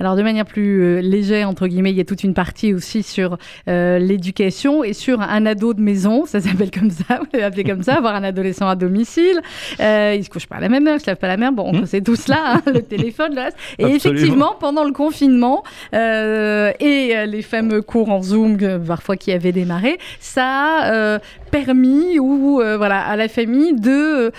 [0.00, 3.02] Alors de manière plus euh, légère, entre guillemets, il y a toute une partie aussi
[3.02, 3.38] sur
[3.68, 7.64] euh, l'éducation et sur un ado de maison, ça s'appelle comme ça, vous l'avez appelé
[7.64, 9.40] comme ça, avoir un adolescent à domicile.
[9.80, 11.54] Euh, il se couche pas à la même heure, il se lave pas la même
[11.54, 11.86] bon, on Hmm.
[11.86, 13.56] sait tout cela, hein, le téléphone, le reste.
[13.78, 13.96] Et Absolument.
[13.96, 15.62] effectivement, pendant le confinement
[15.94, 21.18] euh, et euh, les fameux cours en Zoom, parfois qui avaient démarré, ça a
[21.50, 24.32] permis ou voilà à la famille de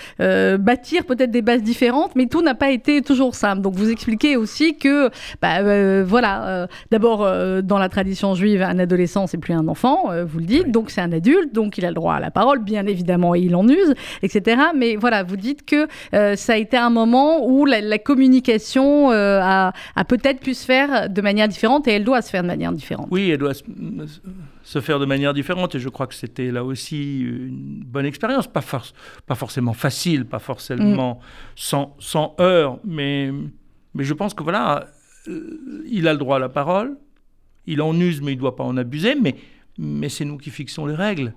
[0.58, 3.62] bâtir peut-être des bases différentes, mais tout n'a pas été toujours simple.
[3.62, 8.35] Donc vous expliquez aussi que que, bah, euh, voilà, euh, d'abord, euh, dans la tradition
[8.35, 11.77] juive, un adolescent, c'est plus un enfant, vous le dites, donc c'est un adulte, donc
[11.77, 14.61] il a le droit à la parole, bien évidemment, et il en use, etc.
[14.75, 15.87] Mais voilà, vous dites que
[16.35, 21.09] ça a été un moment où la, la communication a, a peut-être pu se faire
[21.09, 23.07] de manière différente, et elle doit se faire de manière différente.
[23.11, 23.63] Oui, elle doit se,
[24.63, 28.47] se faire de manière différente et je crois que c'était là aussi une bonne expérience,
[28.47, 28.93] pas, for-
[29.27, 31.19] pas forcément facile, pas forcément
[31.55, 33.31] sans, sans heurts, mais,
[33.93, 34.85] mais je pense que voilà,
[35.27, 36.97] il a le droit à la parole,
[37.65, 40.86] il en use mais il ne doit pas en abuser, mais, c'est nous qui fixons
[40.86, 41.33] les règles.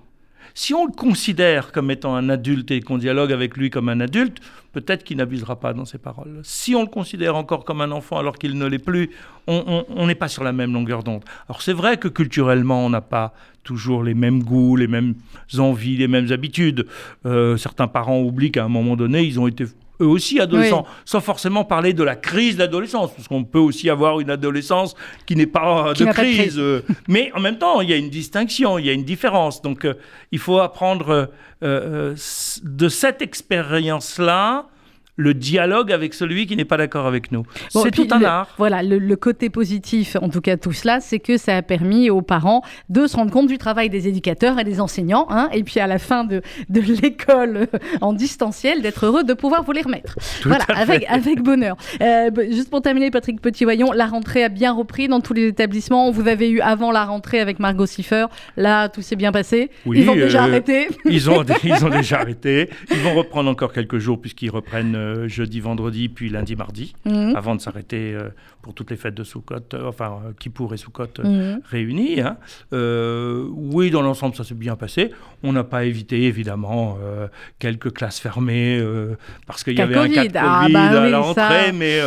[0.53, 3.99] Si on le considère comme étant un adulte et qu'on dialogue avec lui comme un
[3.99, 4.39] adulte,
[4.71, 6.39] peut-être qu'il n'abusera pas dans ses paroles.
[6.43, 9.09] Si on le considère encore comme un enfant alors qu'il ne l'est plus,
[9.47, 11.23] on n'est pas sur la même longueur d'onde.
[11.49, 15.15] Alors c'est vrai que culturellement, on n'a pas toujours les mêmes goûts, les mêmes
[15.57, 16.87] envies, les mêmes habitudes.
[17.25, 19.65] Euh, certains parents oublient qu'à un moment donné, ils ont été
[20.01, 24.19] eux aussi adolescents, sans forcément parler de la crise d'adolescence, parce qu'on peut aussi avoir
[24.19, 26.57] une adolescence qui n'est pas euh, Qui de pas crise.
[26.59, 29.61] euh, mais en même temps, il y a une distinction, il y a une différence.
[29.61, 29.93] Donc euh,
[30.31, 31.29] il faut apprendre
[31.63, 32.15] euh,
[32.63, 34.67] de cette expérience-là
[35.17, 37.43] le dialogue avec celui qui n'est pas d'accord avec nous.
[37.73, 38.47] Bon, c'est tout un le- art.
[38.57, 42.09] Voilà, le, le côté positif, en tout cas tout cela, c'est que ça a permis
[42.09, 45.63] aux parents de se rendre compte du travail des éducateurs et des enseignants, hein, et
[45.63, 49.71] puis à la fin de, de l'école euh, en distanciel, d'être heureux de pouvoir vous
[49.71, 50.15] les remettre.
[50.41, 51.75] Tout voilà, avec, avec bonheur.
[52.01, 56.11] Euh, juste pour terminer, Patrick Petit-Voyons, la rentrée a bien repris dans tous les établissements.
[56.11, 58.27] Vous avez eu avant la rentrée avec Margot Siffer.
[58.55, 59.71] Là, tout s'est bien passé.
[59.85, 60.85] Oui, Ils vont déjà euh.
[61.05, 62.69] Ils ont, ils ont déjà arrêté.
[62.91, 67.35] Ils vont reprendre encore quelques jours puisqu'ils reprennent euh, jeudi, vendredi, puis lundi, mardi, Mhm.
[67.35, 68.29] avant de s'arrêter euh,
[68.61, 71.61] pour toutes les fêtes de Soukot, euh, enfin Kippour et Soukot Mhm.
[71.69, 72.21] réunis.
[72.21, 72.37] hein.
[72.71, 75.11] Oui, dans l'ensemble, ça s'est bien passé.
[75.43, 76.97] On n'a pas évité, évidemment,
[77.59, 78.83] quelques classes fermées
[79.45, 80.31] parce qu'il y avait un cas de Covid.
[80.35, 81.71] Ah, Covid bah à oui, la ça.
[81.73, 81.99] mais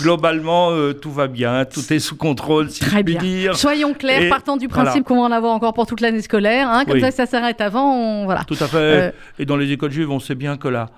[0.00, 3.22] globalement, tout va bien, tout est sous contrôle, si Très je puis bien.
[3.22, 3.56] dire.
[3.56, 4.84] Soyons clairs, Et partant du voilà.
[4.84, 6.68] principe qu'on va en avoir encore pour toute l'année scolaire.
[6.70, 7.00] hein, comme Oui.
[7.00, 7.94] ça, ça s'arrête avant.
[7.94, 8.44] on- Voilà.
[8.44, 9.14] Tout à fait.
[9.38, 10.88] Et dans les écoles juives, on sait bien que la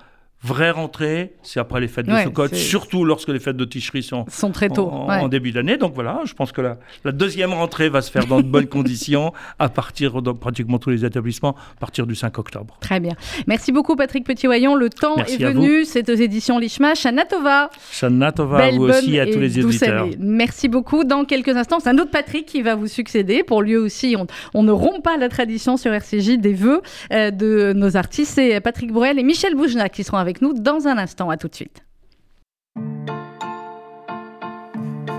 [0.42, 4.24] vraie rentrée, c'est après les fêtes de Sukkot, surtout lorsque les fêtes de Ticherie sont
[4.28, 4.88] sont très tôt.
[4.88, 5.16] en, ouais.
[5.16, 5.76] en début d'année.
[5.76, 8.66] Donc voilà, je pense que la, la deuxième rentrée va se faire dans de bonnes
[8.68, 12.76] conditions à partir de pratiquement tous les établissements, à partir du 5 octobre.
[12.80, 13.12] Très bien.
[13.46, 14.74] Merci beaucoup, Patrick Petit-Voyant.
[14.74, 15.84] Le temps Merci est venu.
[15.84, 17.00] C'est aux éditions Lishmash.
[17.00, 17.70] Shana Tova.
[17.90, 20.16] Shana Tova à Belle, vous aussi et à tous les année.
[20.18, 21.04] Merci beaucoup.
[21.04, 23.42] Dans quelques instants, c'est un autre Patrick qui va vous succéder.
[23.42, 27.30] Pour lui aussi, on, on ne rompt pas la tradition sur RCJ des vœux euh,
[27.30, 28.32] de nos artistes.
[28.34, 31.30] C'est Patrick Bruel et Michel Boujna qui seront avec nous dans un instant.
[31.30, 31.82] À tout de suite.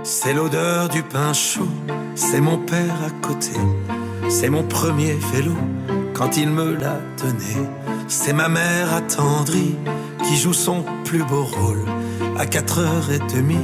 [0.03, 1.69] C'est l'odeur du pain chaud,
[2.15, 3.57] c'est mon père à côté,
[4.29, 5.55] c'est mon premier vélo
[6.13, 7.67] quand il me l'a donné.
[8.07, 9.75] C'est ma mère attendrie
[10.23, 11.85] qui joue son plus beau rôle
[12.37, 13.55] à 4h30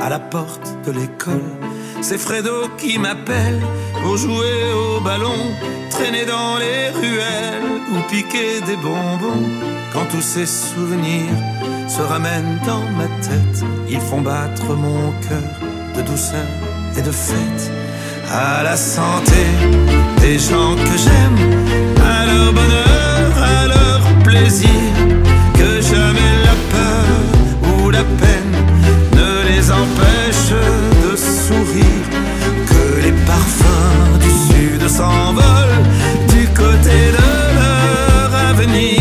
[0.00, 1.52] à la porte de l'école.
[2.00, 3.60] C'est Fredo qui m'appelle
[4.02, 5.52] pour jouer au ballon,
[5.90, 9.48] traîner dans les ruelles ou piquer des bonbons.
[9.92, 11.36] Quand tous ces souvenirs
[11.88, 15.50] se ramènent dans ma tête, ils font battre mon cœur
[15.96, 16.46] de douceur
[16.96, 17.70] et de fête.
[18.30, 19.44] À la santé
[20.20, 21.38] des gens que j'aime,
[22.04, 24.68] à leur bonheur, à leur plaisir,
[34.88, 35.82] sud s'envolent
[36.28, 37.26] du côté de
[37.60, 39.00] leur avenir,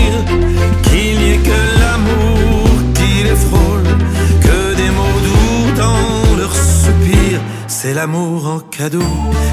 [0.83, 3.83] qu'il n'y ait que l'amour qui les frôle,
[4.41, 9.11] que des mots doux dans leurs soupirs, c'est l'amour en cadeau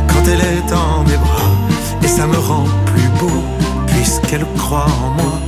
[0.09, 1.57] quand elle est dans mes bras,
[2.03, 3.43] et ça me rend plus beau
[3.89, 5.39] puisqu'elle croit en moi,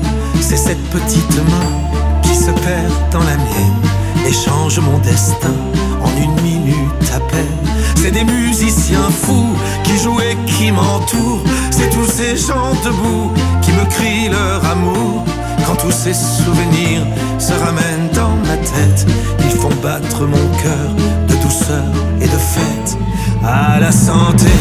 [0.41, 3.83] c'est cette petite main qui se perd dans la mienne
[4.27, 5.55] et change mon destin
[6.03, 7.65] en une minute à peine.
[7.97, 11.43] C'est des musiciens fous qui jouent et qui m'entourent.
[11.71, 13.31] C'est tous ces gens debout
[13.63, 15.25] qui me crient leur amour.
[15.67, 17.07] Quand tous ces souvenirs
[17.39, 19.07] se ramènent dans ma tête,
[19.41, 20.91] ils font battre mon cœur
[21.29, 21.85] de douceur
[22.21, 22.99] et de fête.
[23.43, 24.53] À la santé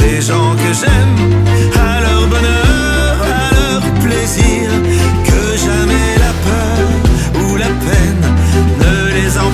[0.00, 1.18] des gens que j'aime,
[1.74, 4.68] à leur bonheur, à leur plaisir,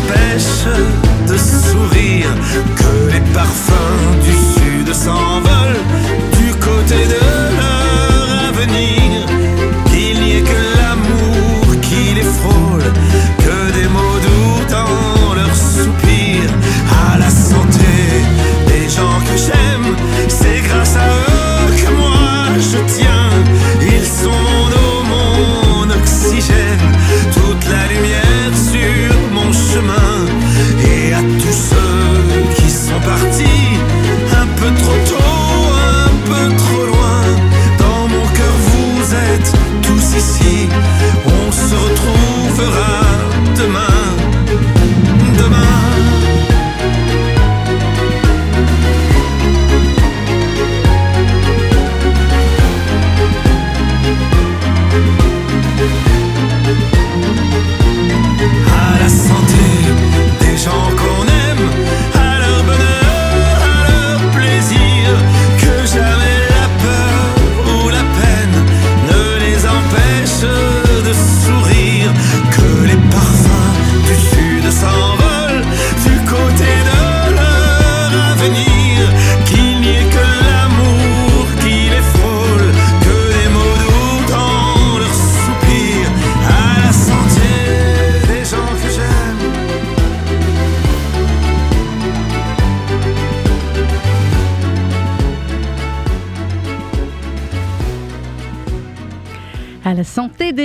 [0.04, 0.66] ne les empêche
[1.28, 2.34] de sourire,
[2.76, 5.82] que les parfums du sud s'envolent
[6.38, 7.20] du côté de
[7.58, 9.26] leur avenir,
[9.90, 12.82] qu'il n'y ait que l'amour qui les frôle,
[13.38, 16.52] que des mots doux dans leurs soupirs,
[17.12, 17.94] à la santé
[18.66, 19.53] des gens que j'aime,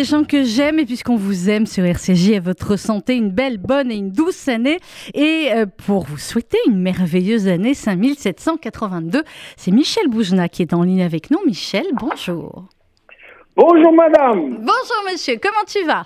[0.10, 3.91] gens que j'aime et puisqu'on vous aime sur RCJ à votre santé, une belle, bonne
[3.91, 4.80] et une douce année.
[5.13, 9.22] Et euh, pour vous souhaiter une merveilleuse année 5782,
[9.56, 11.38] c'est Michel Boujna qui est en ligne avec nous.
[11.45, 12.65] Michel, bonjour.
[13.56, 14.56] Bonjour madame.
[14.58, 16.06] Bonjour monsieur, comment tu vas?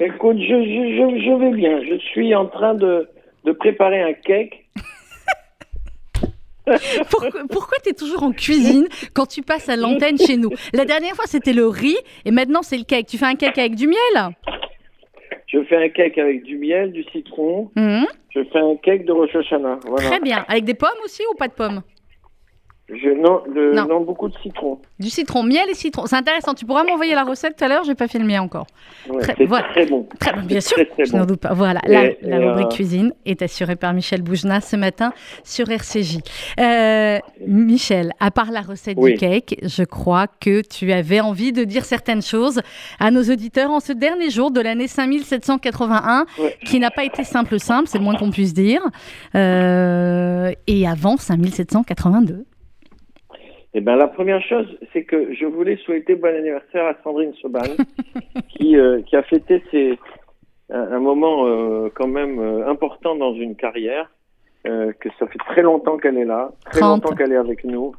[0.00, 1.82] Écoute, je, je, je, vais bien.
[1.82, 3.06] Je suis en train de,
[3.44, 4.63] de préparer un cake.
[7.10, 10.50] pourquoi, pourquoi tu es toujours en cuisine quand tu passes à l'antenne chez nous?
[10.72, 13.06] La dernière fois, c'était le riz et maintenant, c'est le cake.
[13.06, 14.34] Tu fais un cake avec du miel?
[15.46, 17.70] Je fais un cake avec du miel, du citron.
[17.76, 18.04] Mmh.
[18.30, 19.78] Je fais un cake de Rosh Hashanah.
[19.86, 20.08] Voilà.
[20.08, 20.44] Très bien.
[20.48, 21.82] Avec des pommes aussi ou pas de pommes?
[22.90, 23.86] Je, non, de, Non.
[23.88, 24.78] non, beaucoup de citron.
[24.98, 26.04] Du citron, miel et citron.
[26.06, 26.52] C'est intéressant.
[26.52, 27.82] Tu pourras m'envoyer la recette tout à l'heure.
[27.84, 28.66] J'ai pas fait le mien encore.
[29.08, 29.66] Ouais, Très- c'est voilà.
[29.70, 30.06] très bon.
[30.20, 30.76] Très bien, bien sûr.
[30.76, 31.24] Très, très Je n'en bon.
[31.26, 31.54] doute pas.
[31.54, 35.12] Voilà, la, et, rubrique euh, cuisine est assurée par Michel Boujna ce matin
[35.44, 36.18] sur RCJ.
[36.60, 39.12] Euh, Michel, à part la recette Oui.
[39.12, 42.60] du cake, je crois que tu avais envie de dire certaines choses
[43.00, 46.56] à nos auditeurs en ce dernier jour de l'année 5781, Ouais.
[46.66, 48.82] qui n'a pas été simple simple, c'est le moins qu'on puisse dire,
[49.34, 52.44] Euh, et avant 5782.
[53.76, 57.58] Eh ben, la première chose, c'est que je voulais souhaiter bon anniversaire à Sandrine Soban,
[58.48, 59.98] qui, euh, qui a fêté ses,
[60.70, 64.10] un, un moment euh, quand même euh, important dans une carrière,
[64.64, 67.04] que ça fait très longtemps qu'elle est là, très 30.
[67.04, 67.94] longtemps qu'elle est avec nous,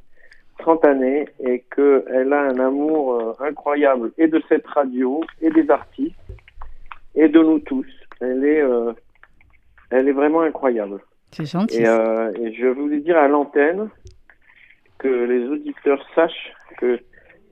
[0.58, 6.16] 30 années, et qu'elle a un amour incroyable et de cette radio, et des artistes,
[7.14, 7.86] et de nous tous.
[8.20, 8.64] Elle est,
[9.92, 11.02] elle est vraiment incroyable.
[11.30, 11.84] C'est gentil.
[11.84, 13.92] Et, et je voulais dire à l'antenne
[15.10, 17.00] que les auditeurs sachent que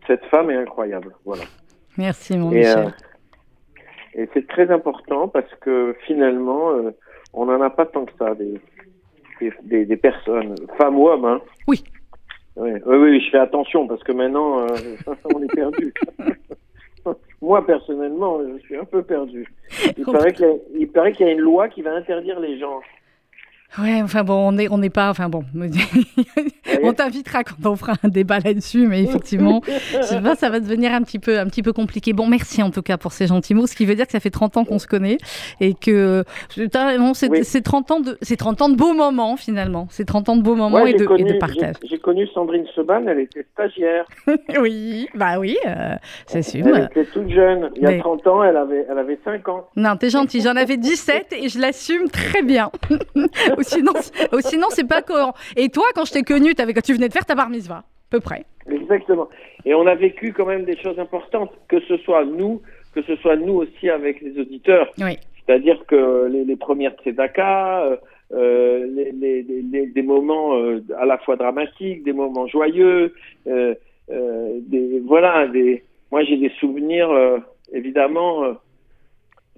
[0.08, 1.14] cette femme est incroyable.
[1.26, 1.44] Voilà.
[1.98, 2.88] Merci mon Et, Michel.
[2.88, 6.92] euh, et c'est très important parce que finalement, euh,
[7.34, 8.60] on n'en a pas tant que ça, des,
[9.40, 11.26] des, des- des personnes, femmes ou hommes.
[11.26, 11.42] Hein.
[11.68, 11.84] Oui.
[12.56, 14.68] Oui, oui, oui, je fais attention parce que maintenant, euh,
[15.34, 15.94] on est perdu.
[17.42, 19.46] Moi, personnellement, je suis un peu perdu.
[19.98, 22.40] Il paraît qu'il y, a- il paraît qu'il y a une loi qui va interdire
[22.40, 22.80] les gens.
[23.80, 25.44] Ouais, enfin bon, on n'est on n'est pas, enfin bon,
[26.84, 30.60] on t'invitera quand on fera un débat là-dessus, mais effectivement, je sais pas, ça va
[30.60, 32.14] devenir un petit peu, un petit peu compliqué.
[32.14, 34.20] Bon, merci en tout cas pour ces gentils mots, ce qui veut dire que ça
[34.20, 35.18] fait 30 ans qu'on se connaît
[35.60, 36.24] et que
[37.00, 37.40] bon, c'est Oui.
[37.44, 40.44] c'est 30 ans de, c'est 30 ans de beaux moments finalement, c'est 30 ans de
[40.44, 41.76] beaux moments Ouais, et, de, connu- et de partage.
[41.84, 44.06] j'ai- connu Sandrine Seban, elle était stagiaire.
[44.62, 45.96] oui, bah oui, euh,
[46.32, 46.68] j'assume.
[46.68, 47.70] Elle était toute jeune.
[47.78, 49.68] Il y a Mais- 30 ans, elle avait, elle avait 5 ans.
[49.78, 52.70] Non, t'es gentil, j'en avais 17 et je l'assume très bien.
[53.64, 53.94] Sinon,
[54.42, 55.34] sinon c'est pas cohérent.
[55.56, 57.84] Et toi, quand je t'ai connu, t'avais- tu venais de faire ta bar mitzvah, à
[58.10, 58.46] peu près.
[58.70, 59.28] Exactement.
[59.66, 62.62] Et on a vécu quand même des choses importantes, que ce soit nous,
[62.94, 64.90] que ce soit nous aussi avec les auditeurs.
[65.00, 65.18] Oui.
[65.46, 67.98] C'est-à-dire que les, les premières tzedaka, euh,
[68.34, 73.14] euh, les, les, les- les- des moments euh, à la fois dramatiques, des moments joyeux,
[73.48, 73.74] euh,
[74.10, 77.10] des, voilà, des, moi j'ai des souvenirs,
[77.74, 78.44] évidemment,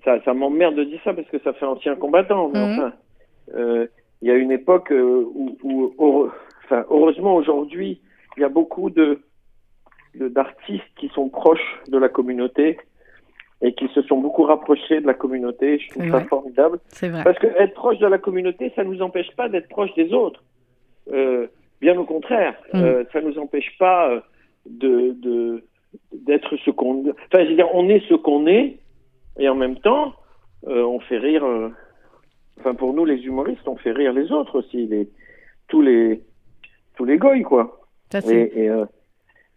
[0.04, 2.72] ça, ça m'emmerde de dire ça parce que ça fait ancien combattant, mais Mhm.
[2.80, 2.94] enfin,
[3.54, 3.90] il
[4.28, 6.32] y a une époque euh, où, où heureux-
[6.66, 8.02] enfin, heureusement aujourd'hui,
[8.38, 9.20] il y a beaucoup de
[10.16, 12.78] d'artistes qui sont proches de la communauté
[13.62, 15.78] et qui se sont beaucoup rapprochés de la communauté.
[15.80, 16.80] Je trouve ça formidable.
[17.02, 17.24] Vrai.
[17.24, 20.14] Parce que être proche de la communauté, ça ne nous empêche pas d'être proche des
[20.14, 20.42] autres.
[21.12, 21.48] Euh,
[21.82, 22.78] bien au contraire, Mm.
[22.82, 24.22] euh, ça ne nous empêche pas euh,
[24.66, 25.64] de-
[26.14, 27.02] d'être ce qu'on.
[27.10, 28.78] Enfin, je veux dire, on est ce qu'on est,
[29.38, 30.14] et en même temps,
[30.68, 31.44] euh, on fait rire.
[32.60, 35.10] Enfin, pour nous, les humoristes, on fait rire les autres aussi, les
[35.68, 36.22] tous les
[36.96, 37.80] tous les goy, quoi.
[38.12, 38.86] Ça, c'est- Et, et, euh,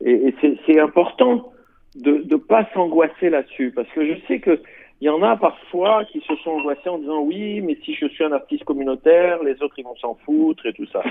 [0.04, 1.52] et- et c'est c'est important
[1.94, 4.60] de ne pas s'angoisser là-dessus, parce que je sais que
[5.00, 8.06] il y en a parfois qui se sont angoissés en disant oui, mais si je
[8.08, 11.02] suis un artiste communautaire, les autres ils vont s'en foutre et tout ça.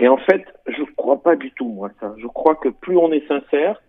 [0.00, 2.14] Et en fait, je crois pas du tout moi ça.
[2.16, 3.82] Je crois que plus on est sincère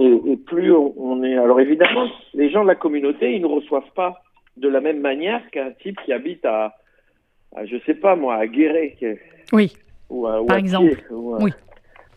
[0.00, 1.36] et, et plus on, on est.
[1.36, 4.20] Alors évidemment, les gens de la communauté ils ne reçoivent pas
[4.60, 6.74] de la même manière qu'un type qui habite à,
[7.56, 8.96] à je sais pas moi, à Guéret.
[9.52, 9.74] Oui,
[10.10, 10.94] ou à, ou Par à exemple.
[10.96, 11.50] pied, ou à- Oui.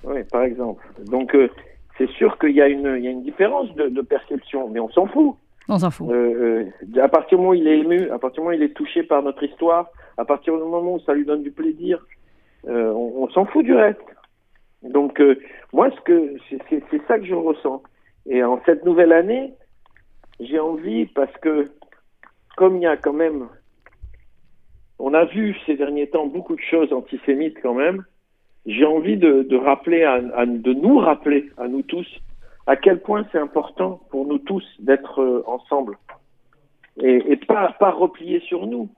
[0.03, 0.83] Oui, par exemple.
[1.05, 1.47] Donc, euh,
[1.97, 4.79] c'est sûr qu'il y, a une- il y a une différence de, de perception, mais
[4.79, 5.35] on s'en fout.
[5.69, 6.09] on s'en fout.
[6.09, 8.59] Euh, euh, à partir du moment où il est ému, à partir du moment où
[8.59, 11.51] il est touché par notre histoire, à partir du moment où ça lui donne du
[11.51, 12.03] plaisir,
[12.67, 13.99] on, on s'en fout du reste.
[14.83, 15.21] Donc,
[15.73, 17.83] moi, ce que c'est ça que je ressens.
[18.27, 19.53] Et en cette nouvelle année,
[20.39, 21.69] j'ai envie, parce que
[22.55, 23.47] comme il y a quand même,
[24.99, 28.03] on a vu ces derniers temps beaucoup de choses antisémites quand même,
[28.65, 32.07] j'ai envie de, rappeler, à, à- de nous rappeler à nous tous,
[32.67, 35.97] à quel point c'est important pour nous tous d'être euh, ensemble.
[37.01, 38.89] Et, et pas pas replier sur nous,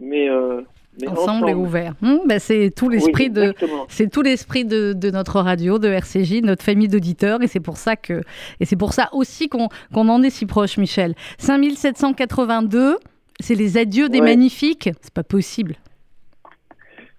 [0.00, 0.60] mais euh,
[1.00, 1.94] mais ensemble, et ouvert.
[2.02, 3.40] Hum, bah, c'est tout l'esprit Oui, de.
[3.42, 3.86] exactement.
[3.88, 7.76] C'est tout l'esprit de, de notre radio, de RCJ, notre famille d'auditeurs, et c'est pour
[7.76, 8.22] ça que,
[8.60, 11.14] et c'est pour ça aussi qu'on en est si proche, Michel.
[11.38, 12.96] 5782,
[13.40, 14.24] c'est les adieux des Ouais.
[14.26, 14.90] magnifiques.
[15.00, 15.76] C'est pas possible.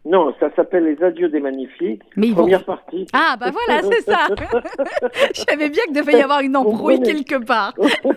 [0.05, 2.01] Non, ça s'appelle Les Adieux des Magnifiques.
[2.15, 3.05] Mais vont- Première partie.
[3.13, 4.27] Ah bah voilà, c'est ça.
[5.35, 7.73] Je savais bien qu'il devait y avoir une embrouille quelque part.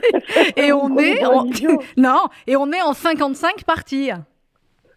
[0.57, 1.20] Et on est
[1.96, 4.11] non, et on est en 55 parties.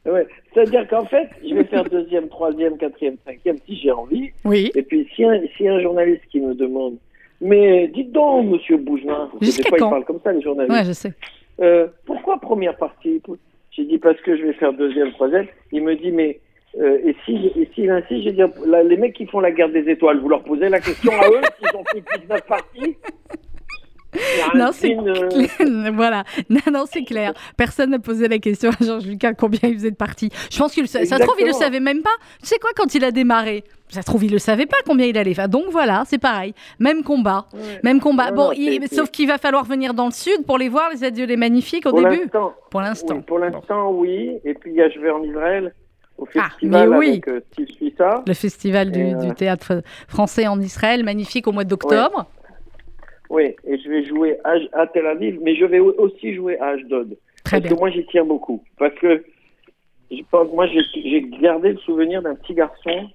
[0.05, 0.27] Ouais.
[0.55, 4.31] C'est-à-dire qu'en fait, je vais faire deuxième, troisième, quatrième, cinquième si j'ai envie.
[4.45, 4.71] Oui.
[4.73, 6.95] Et puis, si un, si un journaliste qui me demande,
[7.41, 8.77] mais dites donc, monsieur
[9.57, 11.11] que des fois ils parlent comme ça, les journalistes, Ouais, je sais.
[11.59, 13.21] Euh, pourquoi première partie?
[13.71, 15.47] J'ai dit parce que je vais faire deuxième, troisième.
[15.73, 16.39] Il me dit, mais
[16.79, 19.69] euh, et si et s'il insiste, j'ai dit, là, les mecs qui font la guerre
[19.69, 22.95] des étoiles, vous leur posez la question à eux s'ils ont fait 19 parties
[24.55, 25.49] Non, c'est euh, clair.
[25.93, 26.23] voilà.
[26.49, 27.33] Non, non, c'est clair.
[27.57, 30.29] Personne n'a posé la question à Georges Lucas combien il faisait de parties.
[30.51, 30.87] Je pense qu'il.
[30.87, 32.09] Ça se trouve, il le savait même pas.
[32.41, 35.05] Tu sais quoi, quand il a démarré, ça se trouve, il le savait pas combien
[35.05, 35.49] il allait faire.
[35.49, 36.53] Donc voilà, c'est pareil.
[36.79, 37.45] Même combat.
[37.53, 37.59] Ouais.
[37.83, 38.31] Même combat.
[38.31, 40.69] Non, bon, non, il- c'est- sauf qu'il va falloir venir dans le sud pour les
[40.69, 42.29] voir, les adieux les magnifiques au pour début.
[42.71, 43.15] Pour l'instant.
[43.15, 44.31] oui, pour l'instant, oui.
[44.43, 45.73] Et puis, il y a, je vais en Israël
[46.17, 47.09] au Ah, festival mais oui.
[47.09, 48.23] avec euh, Steve Suissa.
[48.25, 52.25] Le festival du, euh, du théâtre français en Israël, magnifique au mois d'octobre.
[53.35, 56.57] Oui, et je vais jouer à, à Tel Aviv, mais je vais au- aussi jouer
[56.59, 57.17] à Ashdod.
[57.43, 57.71] Très Parce bien.
[57.75, 58.63] que moi, j'y tiens beaucoup.
[58.77, 59.23] Parce que
[60.11, 63.09] je pense, moi, j'ai gardé le souvenir d'un petit garçon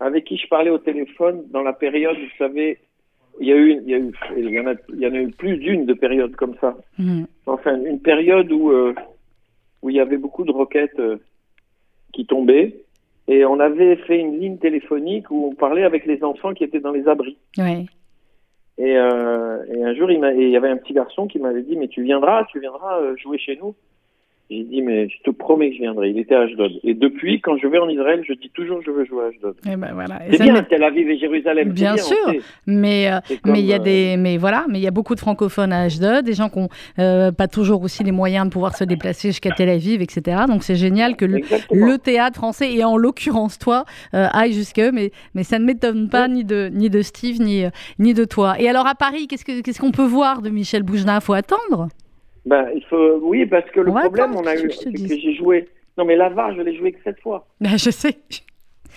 [0.00, 2.78] avec qui je parlais au téléphone dans la période, vous savez,
[3.40, 5.14] il y a eu, il y a eu, il y en a, il y en
[5.14, 6.76] a eu plus d'une de périodes comme ça.
[6.98, 7.26] Mhm.
[7.46, 8.94] Enfin, une période où euh,
[9.80, 11.16] où il y avait beaucoup de roquettes euh,
[12.12, 12.76] qui tombaient.
[13.28, 16.80] Et on avait fait une ligne téléphonique où on parlait avec les enfants qui étaient
[16.80, 17.38] dans les abris.
[17.56, 17.86] Ouais.
[18.78, 21.76] Et, euh, et un jour, il, il y avait un petit garçon qui m'avait dit,
[21.76, 23.74] mais tu viendras, tu viendras euh, jouer chez nous.
[24.52, 26.10] J'ai dit, mais je te promets que je viendrai.
[26.10, 26.72] Il était à Ashdod.
[26.84, 29.54] Et depuis, quand je vais en Israël, je dis toujours je veux jouer à Ashdod.
[29.70, 30.20] Et ben voilà.
[30.30, 31.70] C'est bien, met- Tel Aviv et Jérusalem.
[31.70, 32.32] Bien bien, sûr.
[32.66, 35.14] Mais euh, mais il y a euh, des mais voilà mais il y a beaucoup
[35.14, 38.50] de francophones à Ashdod des gens qui ont euh, pas toujours aussi les moyens de
[38.52, 42.84] pouvoir se déplacer jusqu'à Tel Aviv etc donc c'est génial que le, théâtre français et
[42.84, 43.84] en l'occurrence toi
[44.14, 47.40] euh, aille jusqu'à eux mais mais ça ne m'étonne pas ni de ni de Steve
[47.40, 50.42] ni euh, ni de toi et alors à Paris qu'est-ce que qu'est-ce qu'on peut voir
[50.42, 51.20] de Michel Boujna?
[51.20, 51.88] Faut attendre
[52.44, 55.08] Ben, il faut, oui, parce que le On problème, on a eu, je c'est dis
[55.08, 55.68] que j'ai joué.
[55.96, 57.46] Non, mais l'avare, je l'ai joué que sept fois.
[57.60, 58.16] Ben, je sais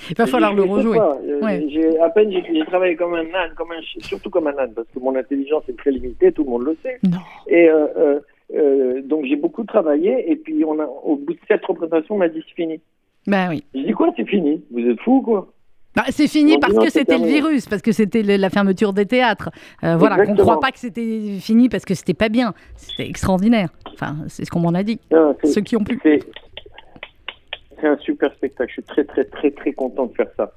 [0.10, 1.00] il va falloir le rejouer.
[1.00, 1.66] Euh, Ouais.
[1.70, 4.88] J'ai à peine j'ai travaillé comme un âne, comme un surtout comme un âne, parce
[4.94, 7.00] que mon intelligence est très limitée, tout le monde le sait.
[7.04, 8.20] non Et euh, euh,
[8.56, 12.20] euh, donc j'ai beaucoup travaillé, et puis on a, au bout de sept représentations, on
[12.20, 12.80] m'a dit c'est fini.
[13.28, 14.64] ben oui J'ai dit quoi, c'est fini?
[14.72, 15.52] Vous êtes fous quoi?
[15.96, 19.50] Bah, c'est fini parce que c'était le virus, parce que c'était la fermeture des théâtres.
[19.84, 22.54] Euh, voilà, qu'on ne croit pas que c'était fini parce que c'était pas bien.
[22.76, 23.70] C'était extraordinaire.
[23.94, 25.00] Enfin, c'est ce qu'on m'en a dit.
[25.44, 26.00] Ceux qui ont pu.
[26.04, 28.70] C'est un super spectacle.
[28.70, 30.52] Je suis très très très très content de faire ça.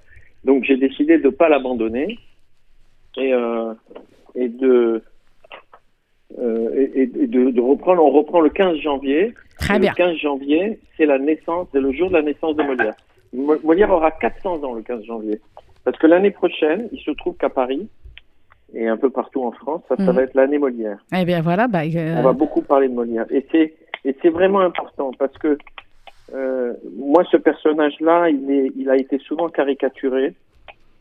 [0.44, 2.18] Donc j'ai décidé de ne pas l'abandonner
[3.16, 3.74] et euh,
[4.34, 5.02] et de
[6.38, 8.04] euh, et, et de, de reprendre.
[8.04, 9.34] On reprend le 15 janvier.
[9.58, 9.90] Très bien.
[9.90, 12.94] Le 15 janvier, c'est la naissance, c'est le jour de la naissance de Molière.
[13.32, 15.40] Mo- Molière aura 400 ans le 15 janvier.
[15.84, 17.88] Parce que l'année prochaine, il se trouve qu'à Paris
[18.74, 20.10] et un peu partout en France, ça, ça Mhm.
[20.12, 20.98] va être l'année Molière.
[21.16, 23.26] Eh bien voilà, bah, euh, On va beaucoup parler de Molière.
[23.30, 23.74] Et c'est,
[24.04, 25.56] et c'est vraiment important parce que
[26.34, 30.34] euh, moi, ce personnage-là, il, est, il a été souvent caricaturé.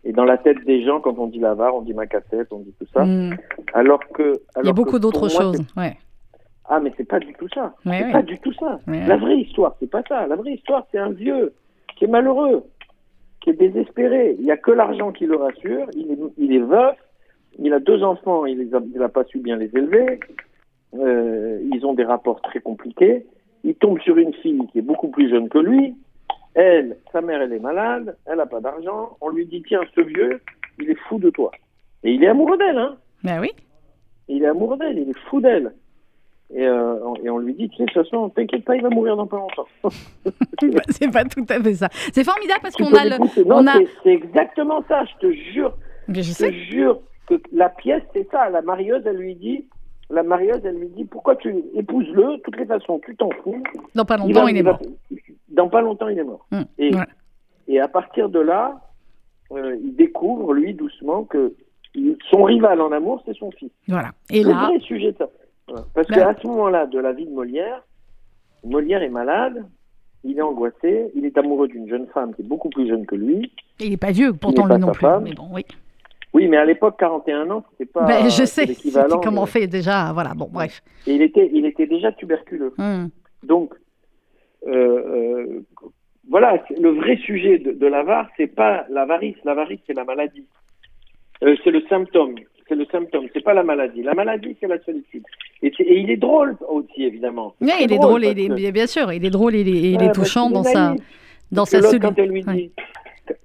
[0.05, 2.73] Et dans la tête des gens, quand on dit l'avare, on dit macassette, on dit
[2.79, 3.03] tout ça.
[3.03, 3.35] hmm,
[3.73, 4.39] Alors que.
[4.61, 5.59] il y a beaucoup d'autres choses.
[5.75, 5.97] Ouais.
[6.69, 7.73] Ah, mais c'est pas du tout ça.
[7.85, 8.11] Ouais, c'est ouais.
[8.13, 8.79] pas du tout ça.
[8.87, 10.27] La vraie histoire, c'est pas ça.
[10.27, 11.53] La vraie histoire, c'est un vieux
[11.97, 12.63] qui est malheureux,
[13.41, 14.35] qui est désespéré.
[14.37, 15.87] Il n'y a que l'argent qui le rassure.
[15.95, 16.95] Il est, il est veuf.
[17.59, 18.45] Il a deux enfants.
[18.45, 20.19] Il les a, il a pas su bien les élever.
[20.95, 23.25] Euh, ils ont des rapports très compliqués.
[23.63, 25.95] Il tombe sur une fille qui est beaucoup plus jeune que lui.
[26.53, 28.15] Elle, sa mère, elle est malade.
[28.25, 29.17] Elle n'a pas d'argent.
[29.21, 30.39] On lui dit tiens, ce vieux,
[30.79, 31.51] il est fou de toi.
[32.03, 32.97] Et il est amoureux d'elle, hein.
[33.23, 33.49] Bah oui.
[34.27, 34.99] Il est amoureux d'elle.
[34.99, 35.73] Il est fou d'elle.
[36.53, 38.81] Et, euh, on- et on lui dit, tu sais, de toute façon, t'inquiète pas, il
[38.81, 39.67] va mourir dans pas longtemps.
[40.89, 41.89] C'est pas tout à fait ça.
[42.13, 43.15] C'est formidable parce qu'on a le.
[43.51, 43.73] On a.
[44.03, 45.75] c'est- exactement ça, je te jure.
[46.07, 48.49] Mais je Je te jure que la pièce, c'est ça.
[48.49, 49.65] La marieuse, elle lui dit,
[50.09, 53.61] la marieuse, elle lui dit, pourquoi tu épouses-le, de toutes les façons, tu t'en fous.
[53.93, 54.81] Dans pas Il longtemps, va- il est va- mort.
[55.49, 56.45] Dans pas longtemps, il est mort.
[56.51, 56.91] Hmm, Et,
[57.67, 58.79] et à partir de là,
[59.51, 61.53] euh, il découvre, lui, doucement, que
[62.31, 63.71] son rival en amour, c'est son fils.
[63.89, 64.11] Voilà.
[64.29, 65.27] Et le là, vrai sujet de ça.
[65.67, 65.85] Voilà.
[65.93, 67.83] Parce Ben- qu'à ce moment-là de la vie de Molière,
[68.63, 69.65] Molière est malade,
[70.23, 73.15] il est angoissé, il est amoureux d'une jeune femme qui est beaucoup plus jeune que
[73.15, 73.51] lui.
[73.79, 75.01] il est pas vieux, pourtant lui non plus.
[75.01, 75.23] femme.
[75.23, 75.65] Mais bon, oui.
[76.33, 78.65] Oui, mais à l'époque, 41 ans, c'était pas Ben, je sais.
[78.67, 80.11] C'était comment on fait déjà.
[80.13, 80.33] Voilà.
[80.35, 80.81] Bon, bref.
[81.07, 82.73] Et il était, il était déjà tuberculeux.
[82.77, 83.07] Hmm.
[83.43, 83.73] Donc,
[84.67, 85.65] euh, euh,
[86.29, 89.37] voilà, le vrai sujet de, de l'avare, c'est pas l'avarice.
[89.45, 90.45] L'avarice, c'est la maladie.
[91.43, 92.35] Euh, c'est le symptôme.
[92.67, 93.27] C'est le symptôme.
[93.33, 94.03] C'est pas la maladie.
[94.03, 95.23] La maladie, c'est la solitude.
[95.61, 97.55] Et, il est drôle aussi, évidemment.
[97.61, 99.69] Ouais, Très il est drôle, il est- que- bien sûr, il est drôle et il
[99.69, 100.93] est, il Ouais, touchant dans sa,
[101.51, 102.01] dans sa solitude.
[102.01, 102.53] quand elle lui Ouais.
[102.55, 102.71] dit,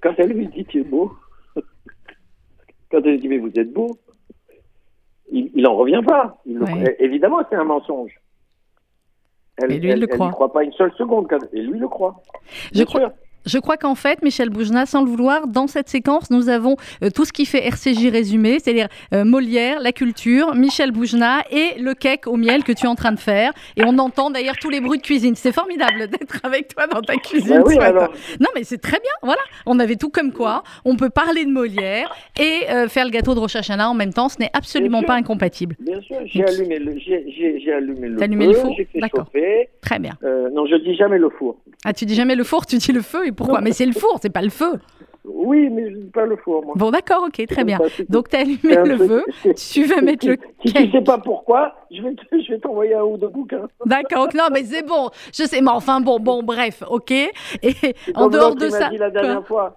[0.03, 1.13] quand elle lui dit tu es beau,
[2.91, 3.97] quand elle lui dit mais vous êtes beau,
[5.31, 6.41] il, il en revient pas.
[6.47, 6.97] Il le- Ouais.
[6.99, 8.13] Évidemment, c'est un mensonge.
[9.59, 10.27] Elle, Et lui, il elle- le elle croit.
[10.27, 11.29] n'y croit pas une seule seconde.
[11.29, 12.21] quand- Et lui, il le croit.
[12.75, 13.13] Je crois-.
[13.45, 17.11] Je crois qu'en fait, Michel Boujna, sans le vouloir, dans cette séquence, nous avons euh,
[17.15, 21.95] tout ce qui fait RCJ résumé, c'est-à-dire euh, Molière, la culture, Michel Boujna et le
[21.95, 23.53] cake au miel que tu es en train de faire.
[23.77, 25.35] Et on entend d'ailleurs tous les bruits de cuisine.
[25.35, 29.01] C'est formidable d'être avec toi dans ta cuisine Ben oui, alors, Non, mais c'est très
[29.01, 29.13] bien.
[29.23, 30.63] Voilà, on avait tout comme quoi.
[30.85, 34.13] On peut parler de Molière et euh, faire le gâteau de Rosh Hashanah en même
[34.13, 34.29] temps.
[34.29, 35.77] Ce n'est absolument pas incompatible.
[35.81, 39.27] bien sûr, j'ai allumé le, j'ai, allumé le allumé feu, le four j'ai fait D'accord.
[39.27, 39.69] chauffer.
[39.81, 40.13] Très bien.
[40.23, 41.57] Non, je dis jamais le four.
[41.85, 43.27] Ah, tu dis jamais le four, tu dis le feu.
[43.27, 43.61] Et pourquoi?
[43.61, 44.79] Mais c'est le four, c'est pas le feu.
[45.25, 46.75] Oui, mais je dis pas le four, moi.
[46.77, 47.79] Bon, d'accord, ok, très bien.
[48.09, 49.25] Donc, tu as allumé le feu.
[49.57, 50.87] Tu vas mettre le Si cake.
[50.87, 53.69] tu sais pas pourquoi, je vais, te- je vais t'envoyer un ou deux bouquins.
[53.87, 55.11] D'accord, non, mais c'est bon.
[55.33, 57.13] Je sais, mais enfin, bon, bon, bref, ok.
[57.13, 57.31] Et
[58.17, 58.89] en dehors de ça.
[58.89, 59.77] dit la dernière fois,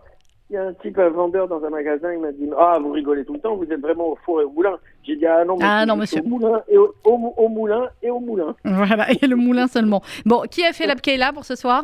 [0.49, 2.91] il y a un type, un vendeur dans un magasin, il m'a dit Ah, vous
[2.91, 4.77] rigolez tout le temps, vous êtes vraiment au four et au moulin.
[5.03, 6.21] J'ai dit Ah non, monsieur, Ah non, monsieur.
[6.21, 8.55] Au, moulin et au, au mou- au moulin et au moulin.
[8.63, 10.01] Voilà, et le moulin seulement.
[10.25, 11.83] Bon, qui a fait la là pour ce soir?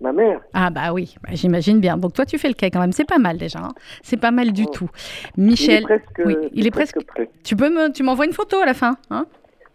[0.00, 0.40] Ma mère.
[0.54, 1.96] Ah bah oui, bah, j'imagine bien.
[1.98, 2.92] Donc toi, tu fais le cake quand même.
[2.92, 3.58] C'est pas mal déjà.
[3.60, 3.72] hein.
[4.02, 4.70] C'est pas mal du Oh.
[4.72, 4.90] tout.
[5.36, 7.28] il Michel, est presque, oui, il est presque- prêt.
[7.44, 9.26] tu peux me, tu m'envoies une photo à la fin, hein?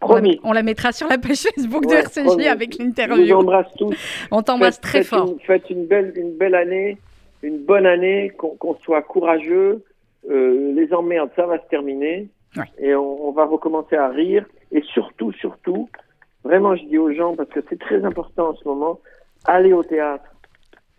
[0.02, 0.40] On la, Promis.
[0.44, 2.48] on la mettra sur la page Facebook de RCJ promis.
[2.48, 3.36] avec l'interview.
[3.38, 3.96] embrasse tous.
[4.32, 5.28] On t'embrasse très faites fort.
[5.32, 6.98] Une, faites une belle, une belle année,
[7.44, 9.84] une bonne année, qu'on soit courageux.
[10.30, 12.28] Euh, les emmerdes, ça va se terminer.
[12.58, 12.64] Ouais.
[12.80, 14.46] Et on, on va recommencer à rire.
[14.72, 15.88] Et surtout, surtout,
[16.44, 19.00] vraiment, je dis aux gens, parce que c'est très important en ce moment,
[19.48, 20.26] allez au théâtre.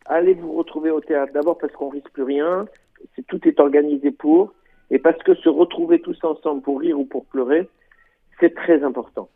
[0.07, 1.32] Allez vous retrouver au théâtre.
[1.32, 2.66] D'abord parce qu'on risque plus rien.
[3.28, 4.53] Tout est organisé pour.
[4.90, 7.68] Et parce que se retrouver tous ensemble pour rire ou pour pleurer,
[8.38, 9.28] c'est très important.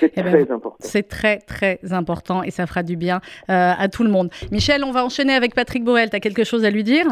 [0.00, 0.76] C'est Eh ben, très important.
[0.80, 3.20] C'est très très important et ça fera du bien
[3.50, 4.30] euh, à tout le monde.
[4.50, 6.10] Michel, on va enchaîner avec Patrick Borel.
[6.10, 7.06] T'as quelque chose à lui dire?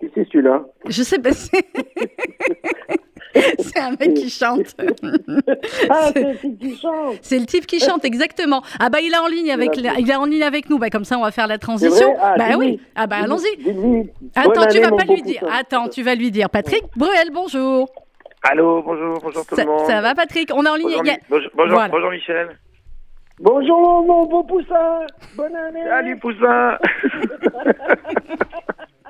[0.00, 1.30] Qui c'est celui-là Je sais pas.
[3.58, 4.74] C'est un mec qui chante.
[5.90, 8.62] Ah, C'est- c'est celui qui chante C'est le type qui chante exactement.
[8.80, 9.94] Ah bah il est en ligne avec Voilà.
[9.98, 10.78] il est en ligne avec nous.
[10.78, 12.14] Bah comme ça on va faire la transition.
[12.20, 12.80] Ah, bah oui.
[12.94, 13.48] Ah bah allons-y.
[14.34, 15.44] Attends, tu vas pas lui dire.
[15.50, 16.48] Attends, tu vas lui dire.
[16.50, 17.88] Patrick Bruel, bonjour.
[18.42, 19.86] Allô, bonjour, bonjour tout Ça, le monde.
[19.86, 20.50] ça va Patrick?
[20.54, 20.88] On est en ligne.
[20.98, 21.88] Bonjour, a- bonjour, bonjour, Voilà.
[21.88, 22.48] bonjour, Michel.
[23.40, 25.00] Bonjour, mon beau poussin
[25.36, 26.78] Bonne année Salut Poussin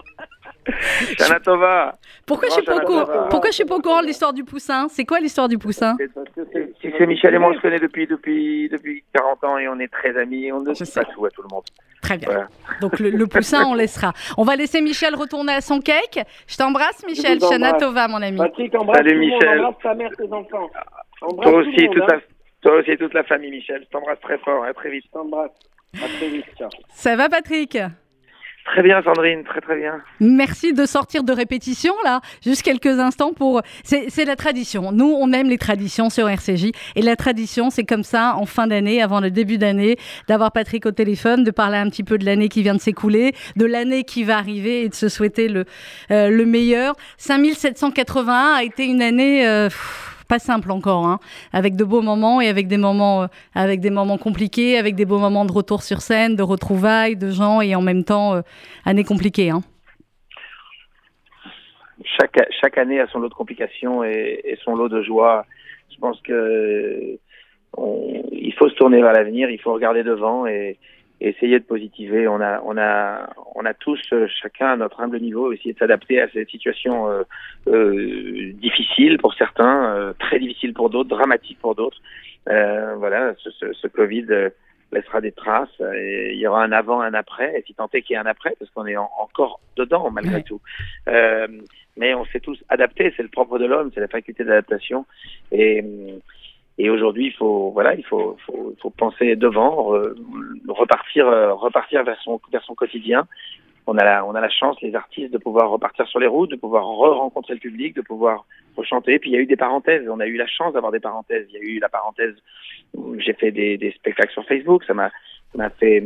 [1.18, 1.94] Shana Tova
[2.26, 3.28] Pourquoi je suis pas au.
[3.28, 4.86] Pourquoi je suis pas au courant de l'histoire du poussin?
[4.88, 5.96] C'est quoi l'histoire du poussin?
[6.14, 9.44] Parce que c'est- Si c'est Michel et moi, on se connaît depuis, depuis, depuis 40
[9.44, 10.50] ans et on est très amis.
[10.52, 10.84] On ne sais.
[11.00, 11.64] pas tout à tout le monde.
[12.02, 12.28] Très bien.
[12.30, 12.48] Voilà.
[12.80, 14.12] Donc le, le poussin, on laissera.
[14.36, 16.20] On va laisser Michel retourner à son cake.
[16.46, 17.38] Je t'embrasse, Michel.
[17.38, 17.82] vous Shana embrasse.
[17.82, 18.38] Tova, mon ami.
[18.38, 19.58] Patrick, embrasse Salut, tout le monde, Michel.
[19.60, 20.70] embrasse ta mère, tes enfants.
[21.22, 22.06] Embrasse Toi aussi, monde, toute hein.
[22.10, 22.20] la,
[22.70, 23.82] toi aussi et toute la famille, Michel.
[23.84, 24.64] Je t'embrasse très fort.
[24.64, 25.04] À très vite.
[25.06, 25.50] Je t'embrasse.
[26.02, 26.68] À très vite, ciao.
[26.90, 27.78] Ça va, Patrick?
[28.64, 29.44] Très bien, Sandrine.
[29.44, 30.00] Très, très bien.
[30.20, 33.60] Merci de sortir de répétition, là, juste quelques instants pour...
[33.84, 34.90] C'est la tradition.
[34.90, 36.70] Nous, on aime les traditions sur RCJ.
[36.96, 39.96] Et la tradition, c'est comme ça, en fin d'année, avant le début d'année,
[40.28, 43.34] d'avoir Patrick au téléphone, de parler un petit peu de l'année qui vient de s'écouler,
[43.56, 45.66] de l'année qui va arriver et de se souhaiter le,
[46.10, 46.94] euh, le meilleur.
[47.18, 49.46] 5781 a été une année...
[49.46, 49.68] euh,
[50.38, 51.18] simple encore, hein,
[51.52, 55.04] avec de beaux moments et avec des moments, euh, avec des moments compliqués, avec des
[55.04, 58.42] beaux moments de retour sur scène, de retrouvailles, de gens et en même temps, euh,
[58.84, 59.50] année compliquée.
[59.50, 59.62] Hein.
[62.04, 65.46] chaque, chaque année a son lot de complications et, et son lot de joie.
[65.92, 67.18] Je pense que
[68.32, 70.78] il faut se tourner vers l'avenir, il faut regarder devant et
[71.20, 72.28] essayer de positiver.
[72.28, 75.78] On a, on a, on a tous, euh, chacun à notre humble niveau, essayé de
[75.78, 77.22] s'adapter à cette situation euh,
[77.68, 82.00] euh, difficile pour certains, euh, très difficile pour d'autres, dramatique pour d'autres.
[82.48, 84.50] Euh, voilà, ce, ce, ce Covid euh,
[84.92, 88.02] laissera des traces et il y aura un avant, un après, et si tant est
[88.02, 90.60] qu'il y ait un après, parce qu'on est en- encore dedans malgré tout.
[91.08, 91.48] Euh,
[91.96, 95.06] mais on s'est tous adaptés, c'est le propre de l'homme, c'est la faculté d'adaptation.
[95.52, 95.82] Et,
[96.76, 100.14] et aujourd'hui, il faut, voilà, il faut, faut, faut penser devant, re-
[100.68, 103.26] repartir, euh, repartir vers son, vers son quotidien.
[103.86, 106.50] On a la, on a la chance, les artistes, de pouvoir repartir sur les routes,
[106.50, 108.46] de pouvoir re-rencontrer le public, de pouvoir
[108.76, 109.18] rechanter.
[109.18, 110.08] Puis il y a eu des parenthèses.
[110.08, 111.46] On a eu la chance d'avoir des parenthèses.
[111.50, 112.34] Il y a eu la parenthèse.
[113.18, 114.84] J'ai fait des, des spectacles sur Facebook.
[114.84, 115.10] Ça m'a,
[115.54, 116.02] ça m'a fait,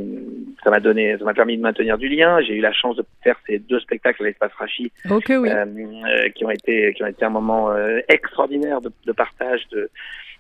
[0.63, 2.41] ça m'a donné, ça m'a permis de maintenir du lien.
[2.43, 5.21] J'ai eu la chance de faire ces deux spectacles à l'espace Rachi oui.
[5.31, 9.63] euh, euh, qui ont été qui ont été un moment euh, extraordinaire de, de partage
[9.73, 9.91] de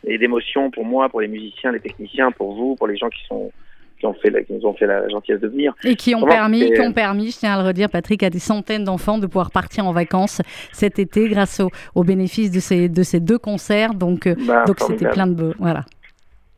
[0.07, 3.25] et d'émotion pour moi, pour les musiciens, les techniciens, pour vous, pour les gens qui
[3.27, 3.51] sont
[3.99, 5.75] qui ont fait, la, qui nous ont fait la gentillesse de venir.
[5.83, 8.31] Et qui ont Vraiment, permis, qui ont permis, je tiens à le redire, Patrick, à
[8.31, 10.41] des centaines d'enfants de pouvoir partir en vacances
[10.73, 13.95] cet été grâce au, au bénéfice de ces, de ces deux concerts.
[13.95, 15.53] Donc, euh, Bah, donc c'était plein de.
[15.59, 15.85] Voilà.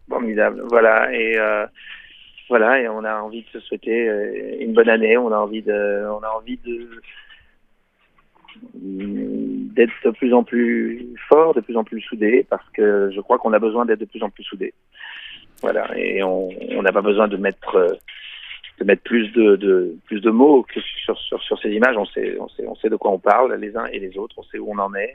[0.09, 0.63] Formidable.
[0.69, 1.11] Voilà.
[1.15, 1.65] Et euh,
[2.51, 2.81] voilà.
[2.81, 5.17] Et on a envie de se souhaiter euh, une bonne année.
[5.17, 6.59] On a envie de, on a envie
[8.75, 13.39] d'être de plus en plus fort, de plus en plus soudé, parce que je crois
[13.39, 14.75] qu'on a besoin d'être de plus en plus soudé.
[15.63, 15.89] Voilà.
[15.97, 17.99] Et on n'a pas besoin de mettre
[18.81, 21.97] de mettre plus de, plus de mots que sur, ces images.
[21.97, 24.37] On sait on sait on sait de quoi on parle les uns et les autres.
[24.39, 25.15] On sait où on en est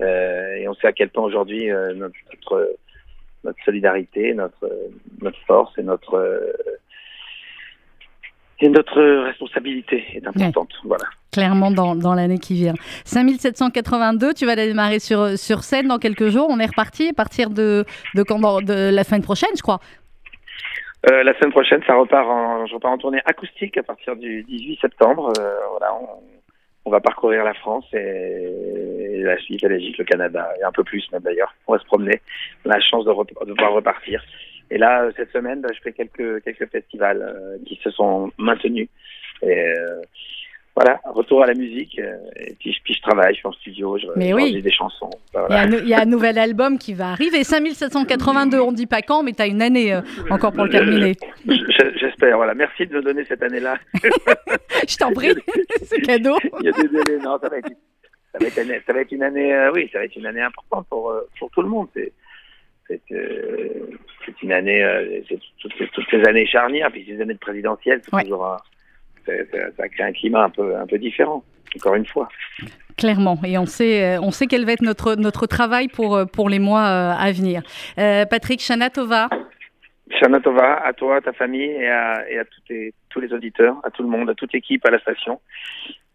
[0.00, 2.76] euh, et on sait à quel point aujourd'hui euh, notre
[3.46, 4.68] notre solidarité, notre
[5.22, 6.52] notre force et notre euh,
[8.60, 10.70] et notre responsabilité est importante.
[10.84, 11.04] Voilà.
[11.30, 12.72] Clairement dans, dans l'année qui vient.
[13.04, 16.46] 5782, tu vas démarrer sur, sur scène dans quelques jours.
[16.48, 17.84] On est reparti à partir de,
[18.14, 19.80] de, quand, dans- de la semaine prochaine, je crois.
[21.10, 24.42] Euh, la semaine prochaine, ça repart en, je repars en tournée acoustique à partir du
[24.44, 25.32] 18 septembre.
[25.38, 26.08] Euh, voilà, on,
[26.86, 27.98] on va parcourir la France et
[29.26, 31.54] la Suisse, la Belgique, le Canada et un peu plus même d'ailleurs.
[31.66, 32.20] On va se promener.
[32.64, 34.22] On a la chance de, rep- de pouvoir repartir.
[34.70, 38.30] Et là, euh, cette semaine, bah, je fais quelques quelques festivals euh, qui se sont
[38.38, 38.88] maintenus.
[39.42, 40.00] Et euh,
[40.74, 41.98] voilà, retour à la musique.
[41.98, 44.60] euh, et puis, je- puis je travaille, je suis en studio, je Mais oui.
[44.60, 45.08] des chansons.
[45.32, 47.44] Bah, Il y, a un, nou- il y a un nouvel album qui va arriver.
[47.44, 49.98] 5782, on ne dit pas quand, mais tu as une année
[50.30, 51.14] encore pour le terminer.
[51.46, 52.36] Je- J'espère.
[52.36, 53.76] Voilà, merci de me donner cette année-là.
[54.88, 55.28] Je t'en prie,
[55.84, 56.36] c'est cadeau.
[56.60, 57.18] Il y a des délais.
[57.22, 57.70] Non, ça va être,
[58.32, 60.26] ça va être, une, ça va être une année, euh, oui, ça va être une
[60.26, 61.88] année importante pour, euh, pour tout le monde.
[61.94, 62.12] C'est,
[62.88, 63.90] c'est, euh,
[64.24, 67.38] c'est une année, euh, c'est toutes, ces- toutes ces années charnières, puis ces années de
[67.38, 68.22] présidentielle, c'est Ouais.
[68.22, 68.60] toujours un-
[69.24, 71.44] c'est- c'est- ça crée un climat un peu, un peu différent.
[71.74, 72.28] Encore une fois.
[72.96, 76.58] Clairement, et on sait, on sait quel va être notre, notre travail pour, pour les
[76.60, 77.62] mois à venir.
[77.96, 79.28] Patrick Chanatova,
[80.18, 83.32] Shana Tova, à toi, à ta famille et à, et à tous, tes- tous les
[83.34, 85.40] auditeurs, à tout le monde, à toute l'équipe, à la station.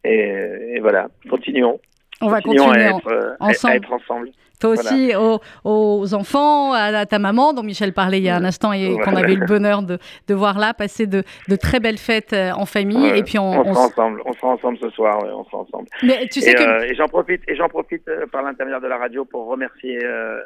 [0.03, 0.32] Et,
[0.76, 1.80] et voilà, continuons.
[2.22, 2.65] On va continuer.
[2.86, 3.74] à en- être, euh, à- ensemble.
[3.74, 4.30] à être ensemble.
[4.59, 8.45] Toi aussi, aux, aux enfants, à, ta maman, dont Michel parlait il y a un
[8.45, 9.97] instant et qu'on avait eu le bonheur de,
[10.28, 13.09] de voir là, passer de, de très belles fêtes euh, en famille.
[13.11, 15.43] Ouais, et puis on, on, on sera ensemble, on sera ensemble ce soir, ouais, on
[15.45, 15.88] sera ensemble.
[16.03, 18.82] Mais tu sais et que euh, et j'en profite, et j'en profite euh, par l'intermédiaire
[18.82, 20.39] de la radio pour remercier euh,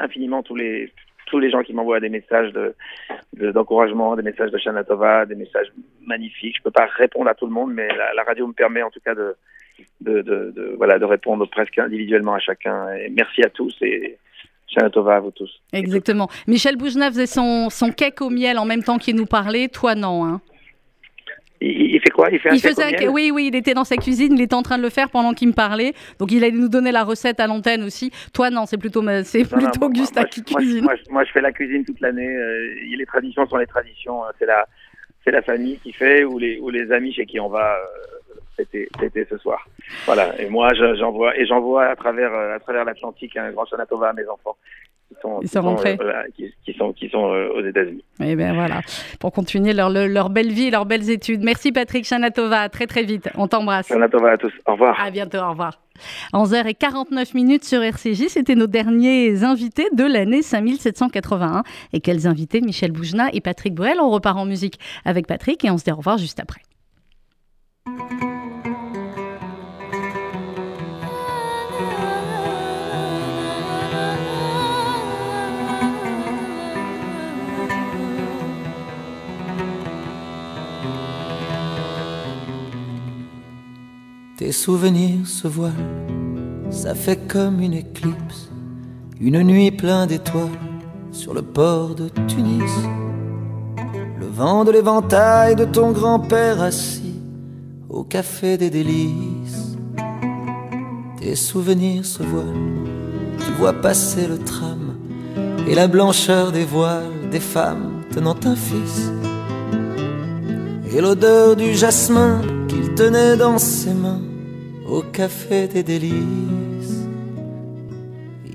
[0.00, 0.92] infiniment tous les
[1.26, 2.74] tous les gens qui m'envoient des messages de
[3.36, 5.68] de- d'encouragement, des messages de Shanatova, des messages
[6.04, 6.56] magnifiques.
[6.58, 8.90] Je peux pas répondre à tout le monde, mais la, la radio me permet en
[8.90, 9.36] tout cas de
[10.00, 12.92] de, de, de- voilà de répondre presque individuellement à chacun.
[12.94, 14.16] Et merci à tous et
[14.68, 15.50] Shanatova à vous tous.
[15.72, 16.28] Exactement.
[16.46, 19.68] Michel Boujna faisait son, son cake au miel en même temps qu'il nous parlait.
[19.68, 20.24] Toi, non.
[20.24, 20.40] Hein.
[21.62, 22.30] Il, fait quoi?
[22.32, 23.10] Il fait un Il faisait miel?
[23.10, 25.34] oui, oui, il était dans sa cuisine, il était en train de le faire pendant
[25.34, 25.92] qu'il me parlait.
[26.18, 28.10] Donc il allait nous donner la recette à l'antenne aussi.
[28.32, 30.84] Toi, non, c'est plutôt, c'est Non, non, plutôt moi- moi, qui moi, cuisine.
[30.84, 32.34] Moi, je- moi, je fais la cuisine toute l'année.
[32.34, 34.24] euh, les traditions sont les traditions.
[34.24, 34.66] euh, C'est la,
[35.22, 38.18] c'est la famille qui fait ou les, ou les amis chez qui on va euh,
[38.56, 39.66] fêter ce soir.
[40.06, 40.40] Voilà.
[40.40, 44.08] Et moi, je- j'envoie et j'envoie à travers, euh, à travers l'Atlantique un grand Shanatova
[44.10, 44.56] à mes enfants
[45.08, 45.92] qui sont, Ils qui sont rentrés.
[45.92, 48.04] euh, voilà, qui, qui sont, qui sont euh, aux États-Unis.
[48.22, 48.80] Et ben voilà,
[49.18, 51.42] pour continuer leur, belle vie et leurs belles études.
[51.42, 53.28] Merci Patrick Chanatova, très très vite.
[53.36, 53.88] On t'embrasse.
[53.88, 54.52] Shanatova à tous.
[54.66, 55.00] Au revoir.
[55.02, 55.80] À bientôt, au revoir.
[56.32, 61.62] 11h49 minutes sur RCJ, c'était nos derniers invités de l'année 5781.
[61.92, 62.60] Et quels invités?
[62.62, 63.98] Michel Boujna et Patrick Bruel.
[64.00, 66.60] On repart en musique avec Patrick et on se dit au revoir juste après.
[84.40, 85.74] Tes souvenirs se voilent,
[86.70, 88.48] ça fait comme une éclipse,
[89.20, 90.48] une nuit pleine d'étoiles
[91.12, 92.72] sur le port de Tunis.
[94.18, 97.20] Le vent de l'éventail de ton grand-père assis
[97.90, 99.76] au café des délices.
[101.20, 102.86] Tes souvenirs se voilent,
[103.44, 104.96] tu vois passer le tram
[105.68, 109.12] et la blancheur des voiles des femmes tenant un fils.
[110.90, 114.29] Et l'odeur du jasmin qu'il tenait dans ses mains
[114.90, 116.98] au café des délices.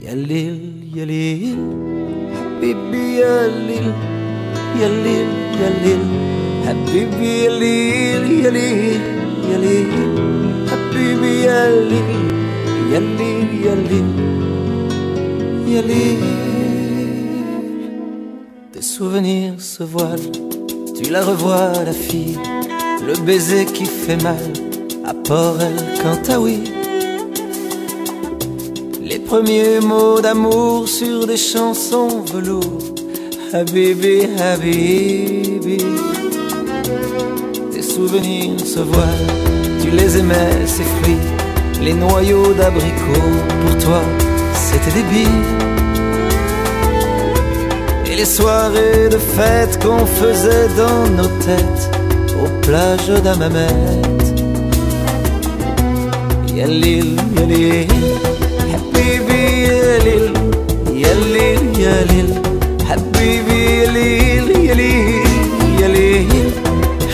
[0.03, 0.59] Yalil,
[0.93, 1.57] yalil,
[2.37, 3.89] habibi yalil,
[4.81, 5.29] yalil,
[5.61, 6.03] yalil,
[6.67, 9.01] habibi yalil, yalil,
[9.49, 9.93] yalil,
[10.69, 12.11] habibi yalil,
[12.91, 14.09] yalil, yalil,
[15.73, 16.23] yalil.
[18.73, 20.31] Tes souvenirs se voilent,
[20.95, 22.37] tu la revois la fille,
[23.07, 24.64] le baiser qui fait mal
[25.05, 26.63] à Port El Cantaoui.
[29.01, 32.81] Les premiers mots d'amour sur des chansons velours
[33.53, 35.77] Habibi, Habibi.
[37.71, 39.33] Tes souvenirs se voilent,
[39.81, 41.27] tu les aimais, ces fruits,
[41.83, 44.01] les noyaux d'abricots, pour toi,
[44.53, 45.45] c'était des billes.
[48.11, 51.89] Et les soirées de fête qu'on faisait dans nos têtes,
[52.43, 54.14] aux plages d'Amamet.
[58.71, 59.41] Habibi,
[59.73, 60.25] Yalil,
[61.03, 62.29] Yalil, Yalil.
[62.85, 65.39] حبيبي يا ليل يا ليل
[65.81, 66.51] يا ليل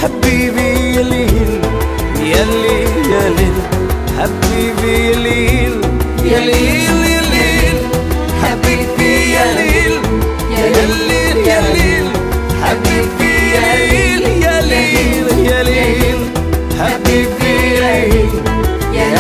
[0.02, 1.52] حبيبي يا ليل
[2.32, 3.58] يا ليل يا ليل
[4.18, 5.76] حبيبي يا ليل
[6.24, 6.91] يا ليل يا ليل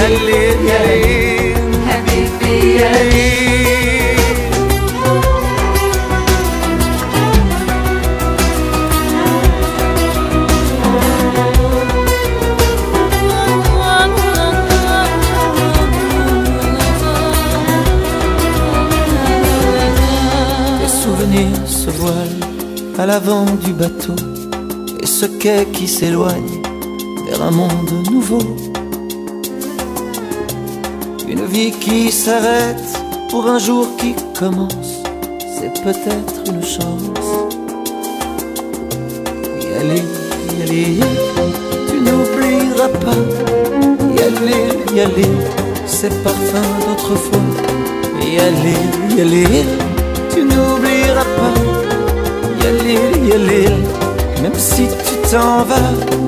[0.01, 1.57] يا ليل يا ليل
[1.89, 3.47] حبيبي يا ليل
[21.67, 22.41] se voile
[22.99, 24.15] à l'avant du bateau
[25.01, 26.63] et ce quai qui s'éloigne
[27.29, 28.60] vers un monde nouveau.
[31.32, 35.02] Une vie qui s'arrête pour un jour qui commence,
[35.56, 37.30] c'est peut-être une chance.
[39.64, 40.04] Yali,
[40.60, 41.00] Yali,
[41.88, 43.24] tu n'oublieras pas.
[44.20, 44.58] Yali,
[44.94, 45.30] Yali,
[45.86, 47.40] ces parfums d'autrefois.
[48.20, 48.76] Yali,
[49.18, 49.46] Yali,
[50.34, 51.58] tu n'oublieras pas.
[52.62, 53.78] Yalil, Yalil,
[54.44, 56.22] même si tu t'en vas.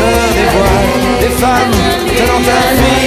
[0.00, 1.70] Des voiles des femmes
[2.16, 2.99] tenant un fils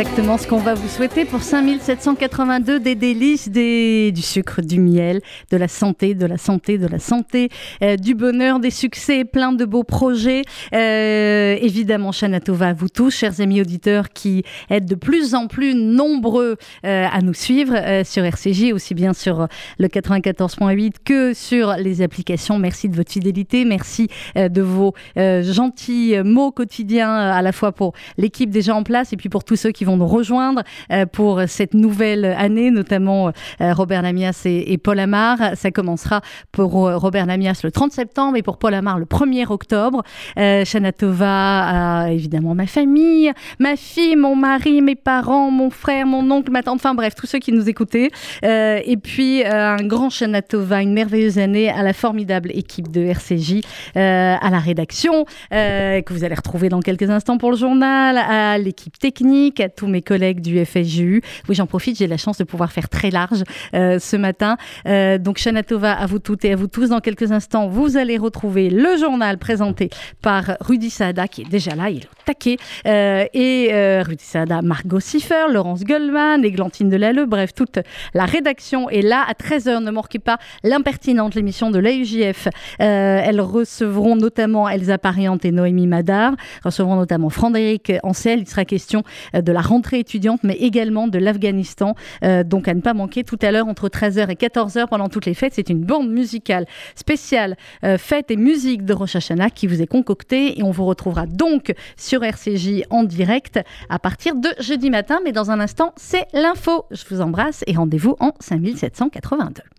[0.00, 5.20] exactement ce qu'on va vous souhaiter pour 5782 des délices, des, du sucre, du miel,
[5.50, 7.48] de la santé, de la santé, de la santé,
[7.82, 10.42] euh, du bonheur, des succès, plein de beaux projets.
[10.72, 15.74] Euh, évidemment, Chanatova à vous tous, chers amis auditeurs qui êtes de plus en plus
[15.74, 21.72] nombreux euh, à nous suivre euh, sur RCJ, aussi bien sur le 94.8 que sur
[21.72, 22.60] les applications.
[22.60, 28.50] Merci de votre fidélité, merci de vos gentils mots quotidiens à la fois pour l'équipe
[28.50, 30.62] déjà en place et puis pour tous ceux qui vont nous rejoindre
[30.92, 35.38] euh, pour cette nouvelle année, notamment euh, Robert Lamias et, Paul Amar.
[35.54, 36.20] Ça commencera
[36.52, 40.02] pour euh, Robert Lamias le 30 septembre et pour Paul Amar le 1er octobre.
[40.36, 46.50] Shanatova, a évidemment ma famille, ma fille, mon mari, mes parents, mon frère, mon oncle,
[46.50, 48.10] ma tante, enfin bref, tous ceux qui nous écoutaient.
[48.42, 53.60] Et puis un grand Shanatova, une merveilleuse année à la formidable équipe de RCJ,
[53.94, 58.98] à la rédaction, que vous allez retrouver dans quelques instants pour le journal, à l'équipe
[58.98, 61.22] technique, à tous mes collègues du FSJU.
[61.48, 64.56] Oui, j'en profite, j'ai la chance de pouvoir faire très large euh, ce matin.
[64.86, 66.88] Euh, donc, Shanatova, à vous toutes et à vous tous.
[66.88, 69.88] Dans quelques instants, vous allez retrouver le journal présenté
[70.20, 72.56] par Rudy Saada, qui est déjà là, il est au taquet.
[72.86, 77.78] Euh, et euh, Rudy Saada, Margot Siffer, Laurence Goldman, Églantine Delalleux, bref, toute
[78.14, 79.80] la rédaction est là à 13h.
[79.84, 82.48] Ne manquez pas l'impertinente, l'émission de l'AUJF.
[82.80, 86.32] Elles recevront notamment Elsa Pariante et Noémie Madar,
[86.64, 88.40] recevront notamment Frédéric Ancel.
[88.40, 89.04] Il sera question
[89.34, 91.94] de la rentrée étudiante, mais également de l'Afghanistan.
[92.24, 95.26] Euh, donc à ne pas manquer tout à l'heure entre 13h et 14h pendant toutes
[95.26, 95.52] les fêtes.
[95.54, 99.16] C'est une bande musicale spéciale euh, fête et musique de Rosh
[99.54, 104.34] qui vous est concoctée et on vous retrouvera donc sur RCJ en direct à partir
[104.34, 105.20] de jeudi matin.
[105.24, 106.86] Mais dans un instant, c'est l'info.
[106.90, 109.77] Je vous embrasse et rendez-vous en 5782.